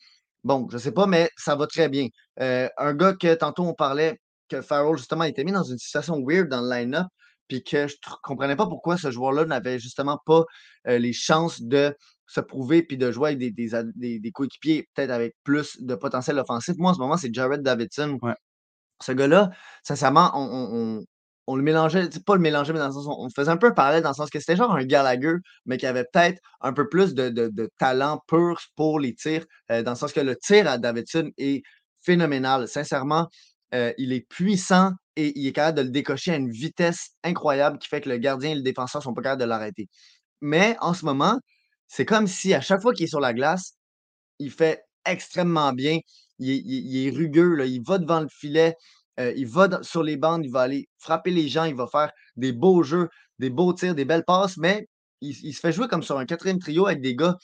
[0.44, 2.08] Bon, je ne sais pas, mais ça va très bien.
[2.40, 6.22] Euh, un gars que tantôt on parlait que Farrell, justement, était mis dans une situation
[6.24, 7.06] weird dans le line-up,
[7.48, 10.44] puis que je ne comprenais pas pourquoi ce joueur-là n'avait justement pas
[10.86, 11.96] euh, les chances de
[12.26, 16.74] se prouver puis de jouer avec des, des, coéquipiers peut-être avec plus de potentiel offensif.
[16.78, 18.18] Moi, en ce moment, c'est Jared Davidson.
[19.02, 19.50] Ce gars-là,
[19.82, 21.04] sincèrement, on, on
[21.48, 24.10] le mélangeait, pas le mélangeait, mais dans le sens, on faisait un peu parler dans
[24.10, 25.34] le sens que c'était genre un Gallagher,
[25.66, 29.92] mais qui avait peut-être un peu plus de, talent pur pour les tirs, euh, dans
[29.92, 31.62] le sens que le tir à Davidson est
[32.02, 32.68] phénoménal.
[32.68, 33.28] Sincèrement,
[33.74, 37.78] euh, il est puissant et il est capable de le décocher à une vitesse incroyable
[37.78, 39.88] qui fait que le gardien et le défenseur sont pas capables de l'arrêter.
[40.40, 41.38] Mais en ce moment,
[41.88, 43.74] c'est comme si à chaque fois qu'il est sur la glace,
[44.38, 45.98] il fait extrêmement bien.
[46.38, 48.74] Il, est rugueux, il va devant le filet,
[49.20, 52.10] euh, il va sur les bandes, il va aller frapper les gens, il va faire
[52.36, 53.08] des beaux jeux,
[53.38, 54.88] des beaux tirs, des belles passes, mais
[55.20, 57.36] il, se fait jouer comme sur un quatrième trio avec des gars.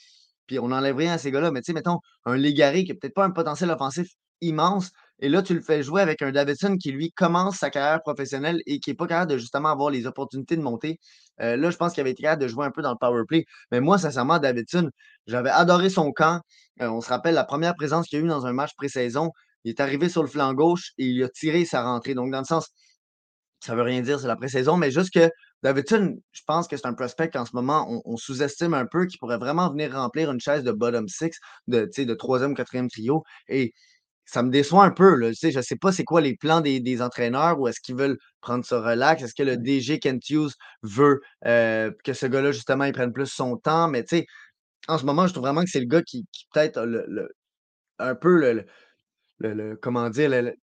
[0.47, 1.51] puis on n'enlève rien à ces gars-là.
[1.51, 4.07] Mais tu sais, mettons, un Légaré qui n'a peut-être pas un potentiel offensif
[4.41, 4.91] immense,
[5.21, 8.61] et là, tu le fais jouer avec un Davidson qui, lui, commence sa carrière professionnelle
[8.65, 10.99] et qui n'est pas capable de justement avoir les opportunités de monter.
[11.41, 13.21] Euh, là, je pense qu'il avait été capable de jouer un peu dans le power
[13.27, 13.45] play.
[13.71, 14.89] Mais moi, sincèrement, Davidson,
[15.27, 16.41] j'avais adoré son camp.
[16.81, 19.31] Euh, on se rappelle la première présence qu'il a eu dans un match pré-saison.
[19.63, 22.13] Il est arrivé sur le flanc gauche et il a tiré sa rentrée.
[22.13, 22.69] Donc, dans le sens,
[23.59, 25.29] ça veut rien dire, c'est la pré-saison, mais juste que
[25.63, 29.17] Davidson, je pense que c'est un prospect qu'en ce moment, on, sous-estime un peu, qui
[29.17, 31.37] pourrait vraiment venir remplir une chaise de bottom six,
[31.67, 33.23] de, de troisième, quatrième trio.
[33.47, 33.73] Et
[34.25, 35.15] ça me déçoit un peu.
[35.15, 35.31] Là.
[35.33, 38.65] je ne sais pas c'est quoi les plans des, entraîneurs ou est-ce qu'ils veulent prendre
[38.65, 39.21] ça relax.
[39.21, 40.53] Est-ce que le DG Kent Hughes
[40.83, 43.87] veut euh, que ce gars-là, justement, il prenne plus son temps?
[43.87, 44.25] Mais tu sais,
[44.87, 47.29] en ce moment, je trouve vraiment que c'est le gars qui, peut-être le,
[47.99, 48.65] un peu le, le,
[49.81, 50.53] comment dire,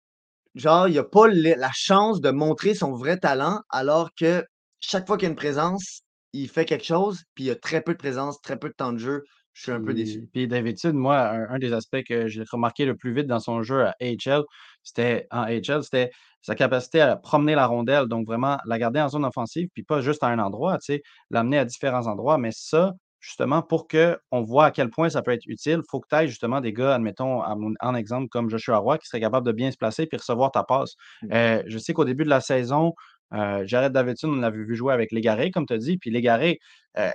[0.54, 4.44] genre, il n'a pas la chance de montrer son vrai talent alors que
[4.80, 6.02] chaque fois qu'il y a une présence,
[6.32, 8.74] il fait quelque chose, puis il y a très peu de présence, très peu de
[8.74, 9.24] temps de jeu.
[9.52, 10.28] Je suis un peu déçu.
[10.32, 13.86] Puis Davidson, moi, un, des aspects que j'ai remarqué le plus vite dans son jeu
[13.86, 14.44] à AHL,
[14.84, 15.46] c'était en
[15.82, 16.10] c'était
[16.42, 20.00] sa capacité à promener la rondelle, donc vraiment la garder en zone offensive, puis pas
[20.00, 22.38] juste à un endroit, tu l'amener à différents endroits.
[22.38, 26.00] Mais ça, justement, pour qu'on voit à quel point ça peut être utile, il faut
[26.00, 29.46] que tu aies justement des gars, admettons, en, exemple, comme Joshua Roy, qui serait capable
[29.46, 30.94] de bien se placer puis recevoir ta passe.
[31.22, 31.28] Mmh.
[31.32, 32.94] Euh, je sais qu'au début de la saison,
[33.34, 36.60] euh, Jared Davidson, on l'avait vu jouer avec Légaré, comme tu as dit, puis Légaré,
[36.98, 37.10] euh,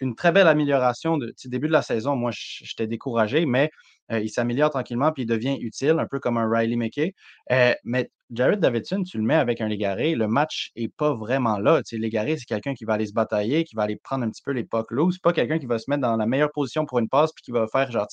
[0.00, 2.16] une très belle amélioration de début de la saison.
[2.16, 3.70] Moi, j'étais découragé, mais
[4.10, 7.14] euh, il s'améliore tranquillement puis il devient utile, un peu comme un Riley McKay.
[7.52, 11.58] Euh, mais Jared Davidson, tu le mets avec un Légaré, le match n'est pas vraiment
[11.58, 11.82] là.
[11.82, 14.42] Tu Légaré, c'est quelqu'un qui va aller se batailler, qui va aller prendre un petit
[14.42, 15.18] peu les pucks loose.
[15.18, 17.50] pas quelqu'un qui va se mettre dans la meilleure position pour une passe puis qui
[17.50, 18.06] va faire genre,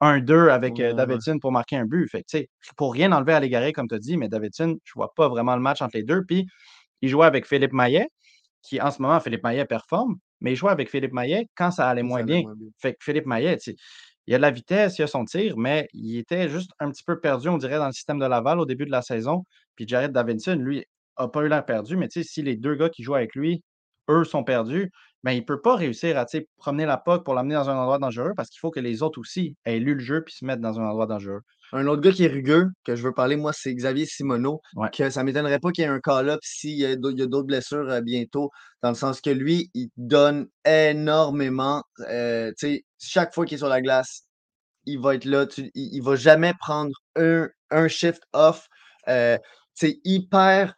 [0.00, 2.08] un 1-2 avec euh, Davidson pour marquer un but.
[2.08, 5.28] Fait pour rien enlever à Légaré, comme tu as dit, mais Davidson, je vois pas
[5.28, 6.24] vraiment le match entre les deux.
[6.24, 6.46] Puis
[7.02, 8.08] il jouait avec Philippe Maillet,
[8.62, 11.88] qui en ce moment, Philippe Maillet performe, mais il jouait avec Philippe Maillet quand ça
[11.88, 12.42] allait moins bien.
[12.78, 13.58] Fait que Philippe Maillet,
[14.26, 17.02] il a de la vitesse, il a son tir, mais il était juste un petit
[17.04, 19.44] peu perdu, on dirait, dans le système de Laval au début de la saison.
[19.76, 20.84] Puis Jared Davidson, lui,
[21.18, 23.62] n'a pas eu l'air perdu, mais si les deux gars qui jouent avec lui,
[24.08, 24.90] eux, sont perdus,
[25.22, 26.26] ben, il ne peut pas réussir à
[26.56, 29.20] promener la POC pour l'amener dans un endroit dangereux parce qu'il faut que les autres
[29.20, 31.42] aussi aient lu le jeu puis se mettent dans un endroit dangereux.
[31.72, 34.60] Un autre gars qui est rugueux, que je veux parler, moi, c'est Xavier Simoneau.
[34.92, 37.88] Que ça ne m'étonnerait pas qu'il y ait un call-up s'il y a d'autres blessures
[37.88, 38.50] euh, bientôt,
[38.82, 41.82] dans le sens que lui, il donne énormément.
[42.08, 42.52] Euh,
[42.98, 44.22] chaque fois qu'il est sur la glace,
[44.86, 45.46] il va être là.
[45.74, 48.66] il ne va jamais prendre un, un shift off.
[49.08, 49.38] Euh,
[49.74, 50.74] c'est hyper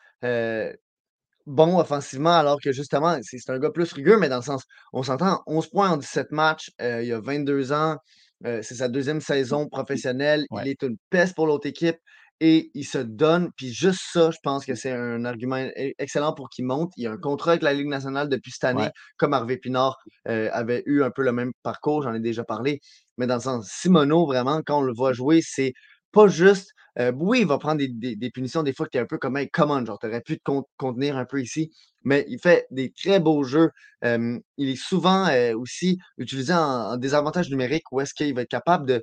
[1.45, 4.62] bon offensivement, alors que justement, c'est un gars plus rugueux, mais dans le sens,
[4.93, 7.97] on s'entend, 11 points en 17 matchs, il y a 22 ans,
[8.45, 11.97] c'est sa deuxième saison professionnelle, il est une peste pour l'autre équipe
[12.40, 13.51] et il se donne.
[13.57, 16.90] Puis juste ça, je pense que c'est un argument e, excellent pour qu'il monte.
[16.97, 20.82] Il a un contrat avec la Ligue nationale depuis cette année, comme Harvey Pinard avait
[20.86, 22.80] eu un peu le même parcours, j'en ai déjà parlé.
[23.16, 25.72] Mais dans le sens, Simono, vraiment, quand on le voit jouer, c'est
[26.12, 29.18] pas juste euh, oui, il va prendre des, punitions des fois qui est un peu
[29.18, 31.72] comme, hey, comment, genre, t'aurais pu te contenir un peu ici.
[32.04, 33.70] Mais il fait des très beaux jeux.
[34.02, 38.86] il est souvent euh, aussi utilisé en, désavantage numérique où est-ce qu'il va être capable
[38.86, 39.02] de,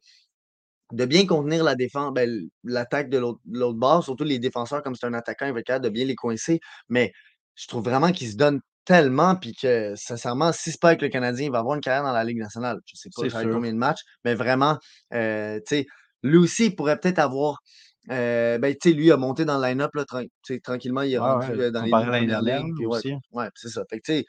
[0.92, 5.08] de bien contenir la défense, ben, l'attaque de l'autre bord, surtout les défenseurs, comme c'est
[5.08, 6.60] un attaquant, il va être capable de bien les coincer.
[6.90, 7.12] Mais
[7.56, 11.10] je trouve vraiment qu'il se donne tellement, puis que sincèrement, si c'est pas avec le
[11.10, 12.80] Canadien, il va avoir une carrière dans la Ligue nationale.
[12.86, 14.78] Je sais pas combien de matchs, mais vraiment,
[15.14, 15.86] euh, tu sais,
[16.24, 17.60] lui aussi, il pourrait peut-être avoir.
[18.12, 20.04] Euh, ben, tu sais, lui a monté dans le line-up, là,
[20.64, 22.64] tranquillement, il est rendu euh, dans les l'année dernière.
[22.64, 23.84] Ouais, ouais c'est ça.
[23.90, 24.26] Fait que, tu sais,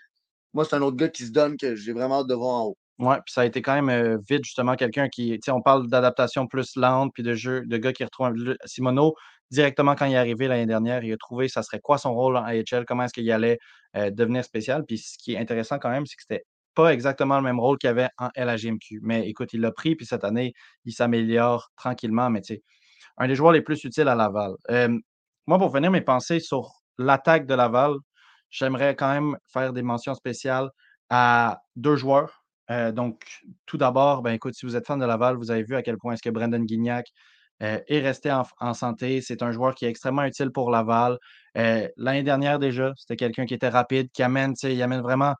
[0.52, 2.64] moi, c'est un autre gars qui se donne que j'ai vraiment hâte de voir en
[2.66, 2.76] haut.
[2.98, 5.62] Oui, puis ça a été quand même euh, vite, justement, quelqu'un qui, tu sais, on
[5.62, 8.34] parle d'adaptation plus lente, puis de jeu, de gars qui retrouve
[8.66, 9.14] Simono,
[9.50, 12.36] directement quand il est arrivé l'année dernière, il a trouvé ça serait quoi son rôle
[12.36, 13.58] en AHL, comment est-ce qu'il allait
[13.94, 14.84] devenir spécial.
[14.86, 16.44] Puis ce qui est intéressant quand même, c'est que c'était
[16.88, 19.00] exactement le même rôle qu'il avait en LHGMQ.
[19.02, 20.52] Mais écoute, il l'a pris, puis cette année,
[20.84, 22.30] il s'améliore tranquillement.
[22.30, 22.62] Mais tu sais,
[23.18, 24.52] un des joueurs les plus utiles à Laval.
[25.46, 27.94] moi, pour venir mes pensées sur l'attaque de Laval,
[28.50, 30.70] j'aimerais quand même faire des mentions spéciales
[31.10, 32.44] à deux joueurs.
[32.70, 33.24] Euh, donc,
[33.66, 35.98] tout d'abord, ben, écoute, si vous êtes fan de Laval, vous avez vu à quel
[35.98, 37.08] point est-ce que Brendan Guignac
[37.62, 39.20] euh, est resté en, santé.
[39.20, 41.18] C'est un joueur qui est extrêmement utile pour Laval.
[41.58, 45.34] Euh, l'année dernière déjà, c'était quelqu'un qui était rapide, qui amène, il amène vraiment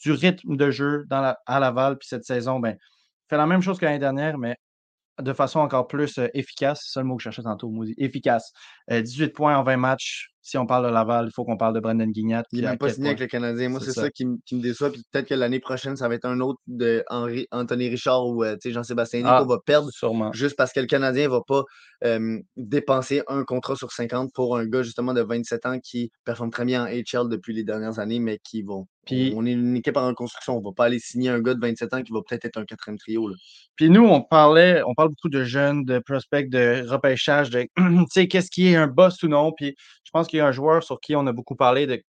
[0.00, 1.98] du rythme de jeu dans la, à Laval.
[1.98, 2.76] Puis cette saison, ben,
[3.28, 4.56] fait la même chose que l'année dernière, mais
[5.20, 6.82] de façon encore plus efficace.
[6.84, 8.52] C'est ça le mot que je cherchais tantôt, efficace.
[8.90, 10.28] 18 points en 20 matchs.
[10.44, 12.42] Si on parle de Laval, il faut qu'on parle de Brendan Guignat.
[12.50, 13.68] Il n'est même pas signé avec le Canadien.
[13.68, 14.90] Moi, c'est ça, qui, me déçoit.
[14.90, 18.44] Puis peut-être que l'année prochaine, ça va être un autre de Henri, Anthony Richard ou
[18.64, 19.90] Jean-Sébastien Nico ah, va perdre.
[19.92, 20.32] Sûrement.
[20.32, 21.62] Juste parce que le Canadien ne va pas
[22.56, 26.64] dépenser un contrat sur 50 pour un gars justement de 27 ans qui performe très
[26.64, 29.96] bien en HL depuis les dernières années, mais qui vont Puis, On est une équipe
[29.96, 30.56] en reconstruction.
[30.56, 32.64] On va pas aller signer un gars de 27 ans qui va peut-être être un
[32.64, 33.28] quatrième trio.
[33.28, 33.36] Là.
[33.74, 37.66] puis nous, on parlait, on parle beaucoup de jeunes, de prospects, de repêchage, de
[38.26, 39.52] qu'est-ce qui est un boss ou non.
[39.52, 39.74] Puis
[40.04, 42.00] je pense qu'il y a un joueur sur qui on a beaucoup parlé de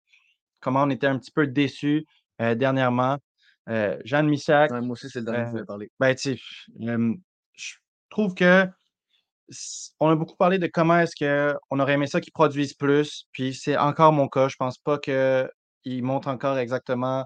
[0.60, 2.06] comment on était un petit peu déçus
[2.42, 3.18] euh, dernièrement.
[3.70, 5.92] Euh, Jeanne Missac, Ouais, moi aussi, c'est le dernier que je euh, voulais parler.
[6.00, 6.16] ben,
[7.56, 7.74] je
[8.10, 8.68] trouve que
[10.00, 13.28] on a beaucoup parlé de comment est-ce qu'on aurait aimé ça qu'ils produisent plus.
[13.32, 14.48] Puis c'est encore mon cas.
[14.48, 14.98] Je pense pas
[15.84, 17.26] qu'ils montrent encore exactement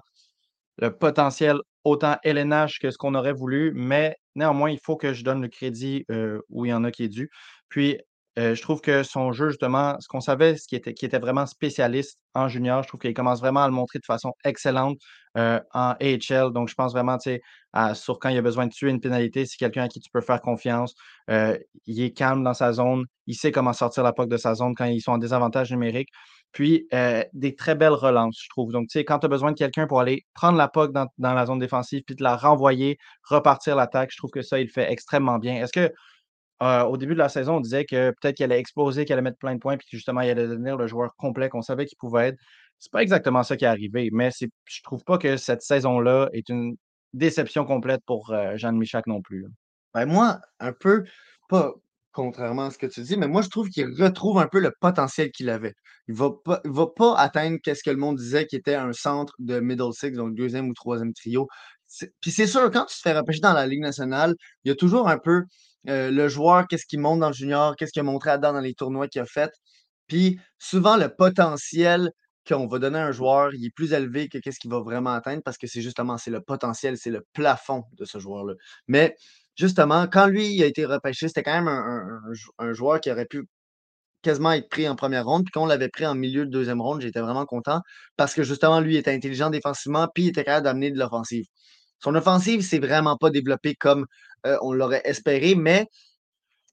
[0.78, 5.24] le potentiel autant LNH que ce qu'on aurait voulu, mais néanmoins, il faut que je
[5.24, 7.30] donne le crédit euh, où il y en a qui est dû.
[7.68, 7.98] Puis,
[8.38, 12.18] euh, je trouve que son jeu, justement, ce qu'on savait, ce qui était, vraiment spécialiste
[12.34, 14.98] en junior, je trouve qu'il commence vraiment à le montrer de façon excellente
[15.36, 16.52] euh, en AHL.
[16.52, 17.18] Donc, je pense vraiment,
[17.72, 20.10] à- sur quand il a besoin de tuer une pénalité, c'est quelqu'un à qui tu
[20.10, 20.94] peux faire confiance.
[21.86, 23.04] Il est calme dans sa zone.
[23.26, 26.08] Il sait comment sortir la POC de sa zone quand ils sont en désavantage numérique.
[26.52, 28.72] Puis, euh, des très belles relances, je trouve.
[28.72, 31.08] Donc, tu sais, quand tu as besoin de quelqu'un pour aller prendre la POC dans,
[31.18, 34.90] la zone défensive puis de la renvoyer, repartir l'attaque, je trouve que ça, il fait
[34.90, 35.62] extrêmement bien.
[35.62, 35.92] Est-ce que
[36.62, 39.22] euh, au début de la saison, on disait que peut-être qu'il allait exploser, qu'il allait
[39.22, 41.86] mettre plein de points, puis que justement, il allait devenir le joueur complet qu'on savait
[41.86, 42.38] qu'il pouvait être?
[42.78, 46.28] C'est pas exactement ça qui est arrivé, mais c'est, je trouve pas que cette saison-là
[46.32, 46.76] est une
[47.12, 49.46] déception complète pour euh, Jean Michak non plus.
[49.94, 51.04] Ben, moi, un peu,
[51.48, 51.72] pas
[52.18, 54.72] contrairement à ce que tu dis, mais moi, je trouve qu'il retrouve un peu le
[54.80, 55.74] potentiel qu'il avait.
[56.08, 59.34] Il va pas, va pas atteindre qu'est-ce que le monde disait qui était un centre
[59.38, 61.46] de middle six, donc deuxième ou troisième trio.
[62.20, 64.74] Puis c'est sûr, quand tu te fais repêcher dans la Ligue nationale, il y a
[64.74, 65.44] toujours un peu
[65.88, 68.52] euh, le joueur, qu'est-ce qu'il montre dans le junior, qu'est-ce qu'il a montré à dedans
[68.52, 69.52] dans les tournois qu'il a fait.
[70.08, 72.10] Puis souvent, le potentiel
[72.48, 75.12] qu'on va donner à un joueur, il est plus élevé que qu'est-ce qu'il va vraiment
[75.12, 78.54] atteindre parce que c'est justement, c'est le potentiel, c'est le plafond de ce joueur-là.
[78.88, 79.14] Mais
[79.58, 82.74] justement, quand lui il a été repêché, c'était quand même un, un- un jou- un
[82.74, 83.44] joueur qui aurait pu
[84.22, 85.44] quasiment être pris en première ronde.
[85.44, 87.80] Puis quand on l'avait pris en milieu de deuxième ronde, j'étais vraiment content
[88.16, 91.44] parce que justement, lui était intelligent défensivement, puis il était capable d'amener de l'offensive.
[92.00, 94.06] Son offensive, c'est vraiment pas développé comme
[94.46, 95.86] euh, on l'aurait espéré, mais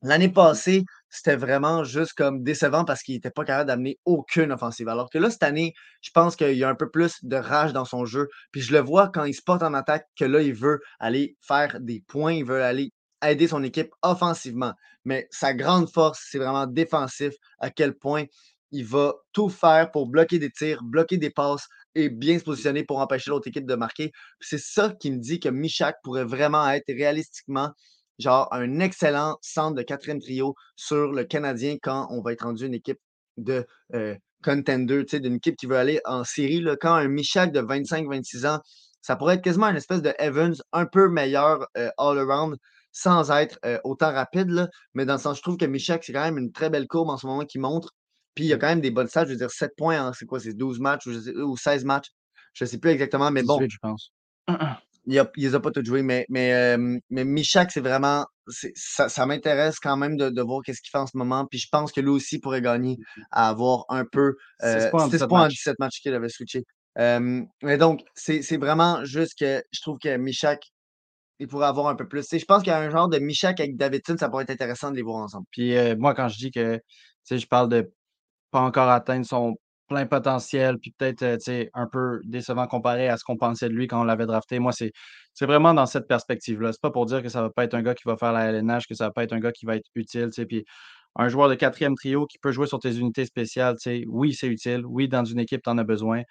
[0.01, 0.83] L'année passée,
[1.15, 4.89] c'était vraiment juste comme décevant parce qu'il n'était pas capable d'amener aucune offensive.
[4.89, 7.73] Alors que là, cette année, je pense qu'il y a un peu plus de rage
[7.73, 8.27] dans son jeu.
[8.51, 11.37] Puis je le vois quand il se porte en attaque, que là, il veut aller
[11.41, 12.91] faire des points, il veut aller
[13.23, 14.73] aider son équipe offensivement.
[15.05, 18.25] Mais sa grande force, c'est vraiment défensif, à quel point
[18.71, 22.83] il va tout faire pour bloquer des tirs, bloquer des passes et bien se positionner
[22.83, 24.11] pour empêcher l'autre équipe de marquer.
[24.41, 27.71] C'est ça qui me dit que Michak pourrait vraiment être réalistiquement
[28.19, 32.65] genre un excellent centre de quatrième trio sur le Canadien quand on va être rendu
[32.65, 32.99] une équipe
[33.37, 36.63] de euh, contender, d'une équipe qui veut aller en série.
[36.79, 38.59] Quand un Michak de 25-26 ans,
[39.01, 42.57] ça pourrait être quasiment une espèce de Evans un peu meilleur euh, all-around
[42.91, 44.49] sans être euh, autant rapide.
[44.49, 46.87] Là, mais dans le sens, je trouve que Michak, c'est quand même une très belle
[46.87, 47.91] courbe en ce moment qui montre.
[48.35, 50.13] Puis il y a quand même des bonnes stats, je veux dire 7 points, en-
[50.13, 52.07] c'est quoi, c'est 12 matchs ou, je sais- ou 16 matchs,
[52.53, 54.11] je ne sais plus exactement, mais bon, 18, je pense.
[55.07, 58.25] il, a, il les a pas tous joués, mais, mais, euh, mais Michak, c'est vraiment.
[58.47, 61.45] c'est- Ça, ça m'intéresse quand même de, de voir qu'est-ce qu'il fait en ce moment.
[61.49, 62.97] Puis je pense que lui aussi pourrait gagner
[63.31, 64.35] à avoir un peu.
[64.59, 65.53] 6 Euh, points en 6 17 points en matchs.
[65.55, 66.63] 17 matchs qu'il avait switché.
[66.97, 70.63] Euh, mais donc, c'est c'est vraiment juste que je trouve que Michak,
[71.39, 72.21] il pourrait avoir un peu plus.
[72.23, 74.43] Tu sais, je pense qu'il y a un genre de Michak avec Davidson, ça pourrait
[74.43, 75.45] être intéressant de les voir ensemble.
[75.51, 76.81] Puis euh, moi, quand je dis que, tu
[77.25, 77.91] sais, je parle de
[78.51, 79.55] pas encore atteindre son
[79.87, 83.87] plein potentiel, puis peut-être, euh, un peu décevant comparé à ce qu'on pensait de lui
[83.87, 84.59] quand on l'avait drafté.
[84.59, 84.91] Moi, c'est
[85.41, 86.71] vraiment dans cette perspective-là.
[86.71, 88.45] C'est pas pour dire que ça va pas être un gars qui va faire la
[88.51, 90.29] LNH, que ça va pas être un gars qui va être utile.
[90.47, 90.65] Puis
[91.15, 93.77] un joueur de quatrième trio qui peut jouer sur tes unités spéciales,
[94.07, 94.85] oui, c'est utile.
[94.85, 96.23] Oui, dans une équipe, tu en as besoin.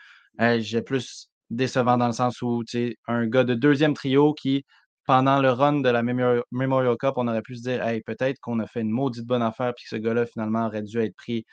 [0.58, 2.62] J'ai plus décevant dans le sens où,
[3.06, 4.64] un gars de deuxième trio qui,
[5.06, 8.58] pendant le run de la Memorial Cup, on aurait pu se dire, hey, peut-être qu'on
[8.60, 11.44] a fait une maudite bonne affaire, puis que ce gars-là, finalement, aurait dû être pris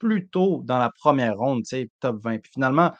[0.00, 1.62] plus tôt dans la première ronde,
[2.00, 2.38] top 20.
[2.40, 2.92] Puis finalement,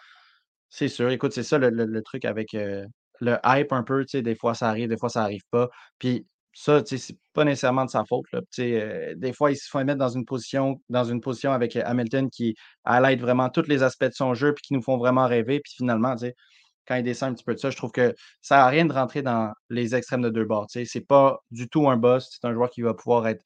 [0.68, 2.86] c'est sûr, écoute, c'est ça le, le- truc avec euh,
[3.20, 5.68] le hype un peu, des fois ça arrive, des fois ça arrive pas.
[5.98, 8.24] Puis ça, c'est pas nécessairement de sa faute,
[8.60, 11.82] euh, des fois, il se fait mettre dans une position, dans une position avec euh,
[11.84, 15.26] Hamilton qui highlight vraiment tous les aspects de son jeu, puis qui nous font vraiment
[15.26, 15.60] rêver.
[15.60, 16.14] Puis finalement,
[16.86, 18.92] quand il descend un petit peu de ça, je trouve que ça n'a rien de
[18.92, 20.66] rentrer dans les extrêmes de deux bords.
[20.70, 23.44] C'est pas du tout un boss, c'est un joueur qui va pouvoir être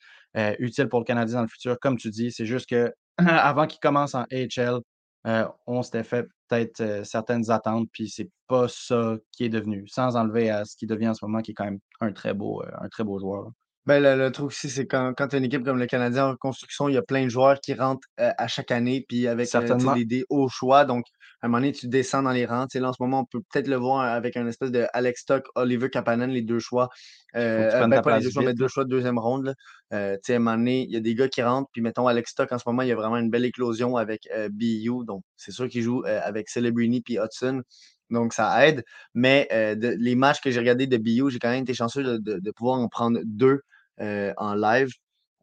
[0.59, 2.33] utile pour le Canadien dans le futur, comme tu dis.
[2.33, 4.81] C'est juste que avant qu'il commence en AHL,
[5.27, 9.87] euh, on s'était fait peut-être euh, certaines attentes, puis c'est pas ça qui est devenu,
[9.89, 12.35] sans enlever à ce qui devient en ce moment, qui est quand même un très
[12.35, 13.51] beau, euh, un très beau joueur.
[13.87, 16.27] Ben, le le truc aussi, c'est quand quand tu as une équipe comme le Canadien
[16.27, 19.47] en reconstruction, il y a plein de joueurs qui rentrent, à chaque année, puis avec,
[19.47, 19.95] Certainement.
[19.95, 20.87] des des hauts choix.
[20.87, 21.05] Donc,
[21.43, 22.67] à un moment donné, tu descends dans les rangs.
[22.75, 25.45] Là, en ce moment, on peut peut-être le voir avec un espèce de Alex Stock,
[25.55, 26.89] Oliver Kapanen, les 2 choix,
[27.35, 28.69] prennes ben, pas les 2 place choix, mais vite, 2 là.
[28.69, 29.55] choix de 2e ronde, là.
[29.91, 32.51] À un moment donné, il y a des gars qui rentrent, puis mettons Alex Stock,
[32.53, 35.05] en ce moment, il y a vraiment une belle éclosion avec, BU.
[35.07, 37.61] Donc, c'est sûr qu'il joue, avec Celebrini puis Hudson.
[38.09, 38.83] Donc, ça aide.
[39.13, 42.17] Mais, de les matchs que j'ai regardés de BU, j'ai quand même été chanceux de
[42.17, 43.61] de de pouvoir en prendre 2,
[44.01, 44.91] heu, en live.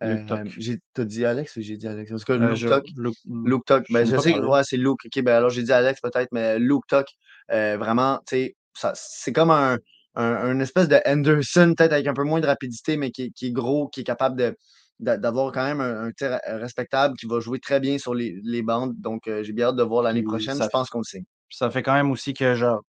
[0.02, 0.54] Luke Hem, Tuck.
[0.58, 2.12] j'ai tu as dit Alex ou j'ai dit Alex?
[2.12, 2.86] En tout cas, Luke je Tuck.
[2.97, 3.86] Luke Luke Tuck.
[3.88, 4.99] je Ben, je sais que ouais, c'est Luke.
[5.06, 7.06] OK, ben, alors j'ai dit Alex peut-être, mais Luke Tuck,
[7.52, 9.78] heu, vraiment, tu sais, c'est comme un
[10.16, 13.30] un un espèce de Henderson, peut-être avec un peu moins de rapidité, mais qui est
[13.32, 14.56] qui est gros, qui est capable de
[14.99, 18.39] d'a d'avoir quand même un un tir, respectable, qui va jouer très bien sur les
[18.43, 18.93] les bandes.
[18.99, 20.56] Donc, heu, j'ai bien hâte de voir l'année prochaine.
[20.56, 21.24] ça Je pense qu'on le signe.
[21.52, 22.82] ça fait quand même aussi que genre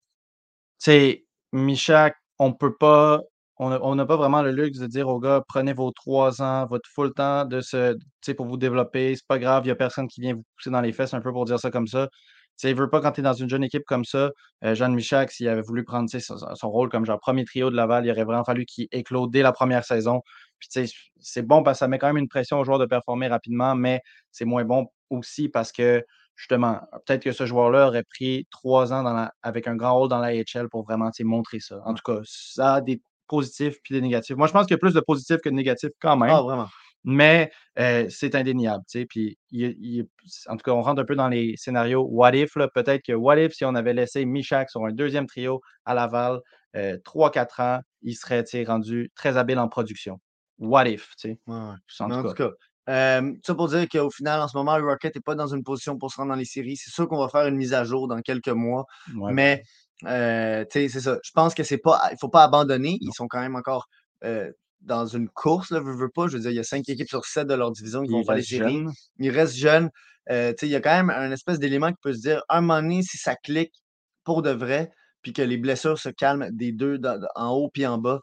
[0.79, 3.21] tu sais, Michak, on peut pas
[3.61, 6.89] on n'a pas vraiment le luxe de dire aux gars: «Prenez vos 3 ans, votre
[6.89, 9.15] full temps de se tu sais, pour vous développer.
[9.15, 11.21] C'est pas grave, il y a personne qui vient vous pousser dans les fesses», un
[11.21, 12.07] peu pour dire ça comme ça.
[12.59, 14.31] Tu sais, veux pas quand tu es dans une jeune équipe comme ça,
[14.65, 18.05] heu, Jean Michak, s'il avait voulu prendre, son rôle comme genre 1er trio de Laval,
[18.05, 20.21] il aurait vraiment fallu qu'il éclose dès la 1re saison.
[20.59, 22.79] Puis tu sais, c'est bon parce que ça met quand même une pression aux joueurs
[22.79, 24.01] de performer rapidement, mais
[24.31, 26.03] c'est moins bon aussi parce que
[26.35, 30.09] justement, peut-être que ce joueur-là aurait pris 3 ans dans la avec un grand rôle
[30.09, 31.79] dans l'AHL pour vraiment, tu sais, montrer ça.
[31.85, 33.01] En tout cas, ça a des
[33.31, 34.35] positifs puis des négatifs.
[34.37, 36.41] Moi, je pense qu'il y a plus de positifs que de négatifs quand même, Ah,
[36.43, 36.67] vraiment.
[37.03, 38.83] mais heu, c'est indéniable.
[39.09, 40.05] Puis il il
[40.47, 42.53] en tout cas, on rentre un peu dans les scénarios what if.
[42.75, 46.39] Peut-être que what if si on avait laissé Michak sur un 2e trio à Laval,
[46.75, 50.19] heu, 3-4 ans, il serait, rendu très habile en production.
[50.59, 51.39] What if, tu sais?
[51.47, 51.75] Ouais, ouais.
[51.99, 52.51] En tout en tout cas.
[52.87, 55.97] ça pour dire qu'au final, en ce moment, le Rocket est pas dans une position
[55.97, 56.77] pour se rendre dans les séries.
[56.77, 59.63] C'est sûr qu'on va faire une mise à jour dans quelques mois, Ouais, mais
[60.05, 61.17] sais, c'est ça.
[61.23, 62.97] Je pense que c'est pas il faut pas abandonner.
[63.01, 63.87] Ils sont quand même encore,
[64.23, 66.27] heu, dans une course, là, veux, veux pas.
[66.27, 68.23] Je veux dire, il y a 5 équipes sur 7 de leur division qui vont
[68.23, 68.81] faire les séries.
[69.19, 69.89] Ils restent jeunes.
[70.29, 72.61] Sais, il y a quand même un espèce d'élément qui peut se dire, à un
[72.61, 73.73] moment donné, si ça clique
[74.23, 74.91] pour de vrai,
[75.21, 78.21] puis que les blessures se calment des 2 dans dans en haut puis en bas,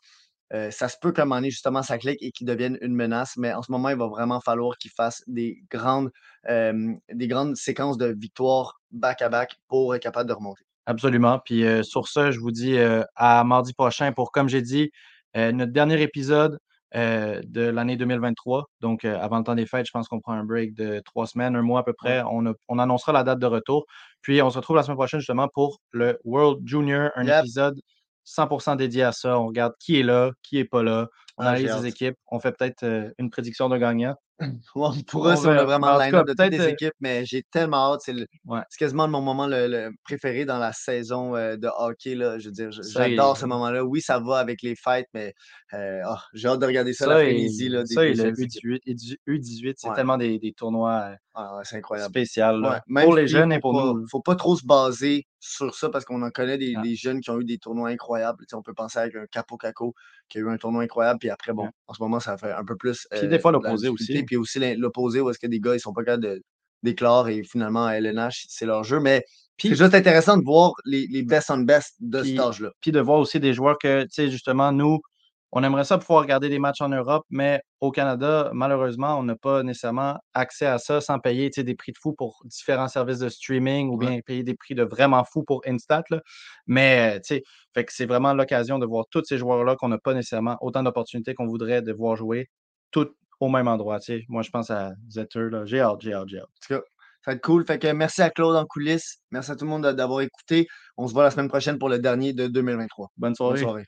[0.71, 3.37] ça se peut qu'à un moment donné, justement, ça clique et qu'ils deviennent une menace.
[3.37, 6.11] Mais en ce moment, il va vraiment falloir qu'ils fassent des grandes,
[6.49, 10.65] des grandes séquences de victoires back à back pour être capable de remonter.
[10.89, 11.39] Absolument.
[11.45, 14.91] Puis, heu, sur ce, je vous dis, heu, à mardi prochain pour, comme j'ai dit,
[15.37, 16.59] heu, notre dernier épisode,
[16.95, 18.65] de l'année 2023.
[18.81, 21.55] Donc, avant le temps des fêtes, je pense qu'on prend un break de 3 semaines,
[21.55, 22.23] 1 mois à peu près.
[22.31, 23.85] On a on annoncera la date de retour.
[24.23, 27.45] Puis on se retrouve la semaine prochaine justement pour le World Junior, un Yep.
[27.45, 27.79] épisode
[28.25, 29.39] 100% dédié à ça.
[29.39, 31.09] On regarde qui est là, qui est pas là.
[31.37, 32.17] On Ah, analyse les équipes.
[32.31, 34.15] On fait peut-être, une prédiction d'un gagnant.
[34.77, 37.43] On pourra si on a vraiment le line-up de toutes les heu équipes, mais j'ai
[37.51, 38.03] tellement hâte.
[38.05, 38.15] C'est
[38.47, 38.63] Ouais.
[38.79, 42.39] quasiment mon moment le le préféré dans la saison, heu, de hockey, là.
[42.39, 43.85] Je veux dire, j'adore ce moment-là.
[43.85, 45.33] Oui, ça va avec les fêtes, mais
[45.75, 48.41] heu, ah, j'ai hâte de regarder ça Ça l'après-midi, des ça et des le jeunes
[48.41, 48.65] équipes.
[48.65, 49.95] U18 et du U18, c'est Ouais.
[49.95, 52.15] tellement des des tournois, heu, Ah incroyable.
[52.99, 54.09] pour les jeunes et pour nous, là.
[54.11, 56.83] faut pas trop se baser sur ça parce qu'on en connaît des Ah.
[56.83, 58.45] des jeunes qui ont eu des tournois incroyables.
[58.53, 59.95] On peut penser avec un Kaapo Kakko
[60.29, 62.65] qui a eu un tournoi incroyable, puis après, bon, en ce moment, ça fait un
[62.65, 64.23] peu plus, Puis des fois l'opposé aussi.
[64.25, 66.43] Puis aussi l'opposé où est-ce que des gars, ils sont pas capables de
[66.85, 69.01] d'éclore et finalement à LNH, c'est leur jeu.
[69.01, 69.25] Mais
[69.61, 72.71] c'est juste intéressant de voir les les best on best de cet puis âge-là.
[72.81, 75.01] puis de voir aussi des joueurs que, tu sais, justement, nous,
[75.53, 79.37] on aimerait ça pouvoir regarder des matchs en Europe, mais au Canada, malheureusement, on n'a
[79.37, 83.29] pas nécessairement accès à ça sans payer, des prix de fou pour différents services de
[83.29, 84.07] streaming ou Ouais.
[84.07, 86.21] bien payer des prix de vraiment fou pour Instat, là.
[86.67, 90.57] Mais, fait que c'est vraiment l'occasion de voir tous ces joueurs-là qu'on n'a pas nécessairement
[90.61, 92.49] autant d'opportunités qu'on voudrait de voir jouer,
[92.91, 93.09] tous
[93.41, 93.99] au même endroit.
[94.29, 95.49] Moi, je pense à Zetter.
[95.65, 96.45] J'ai hâte, j'ai hâte, j'ai hâte.
[96.47, 96.87] En tout cas,
[97.25, 97.65] ça va être cool.
[97.67, 99.19] Fait que merci à Claude en coulisses.
[99.31, 100.67] Merci à tout le monde de d'avoir écouté.
[100.97, 103.09] On se voit la semaine prochaine pour le dernier de 2023.
[103.17, 103.59] Bonne Bonne soirée.
[103.61, 103.85] soirée.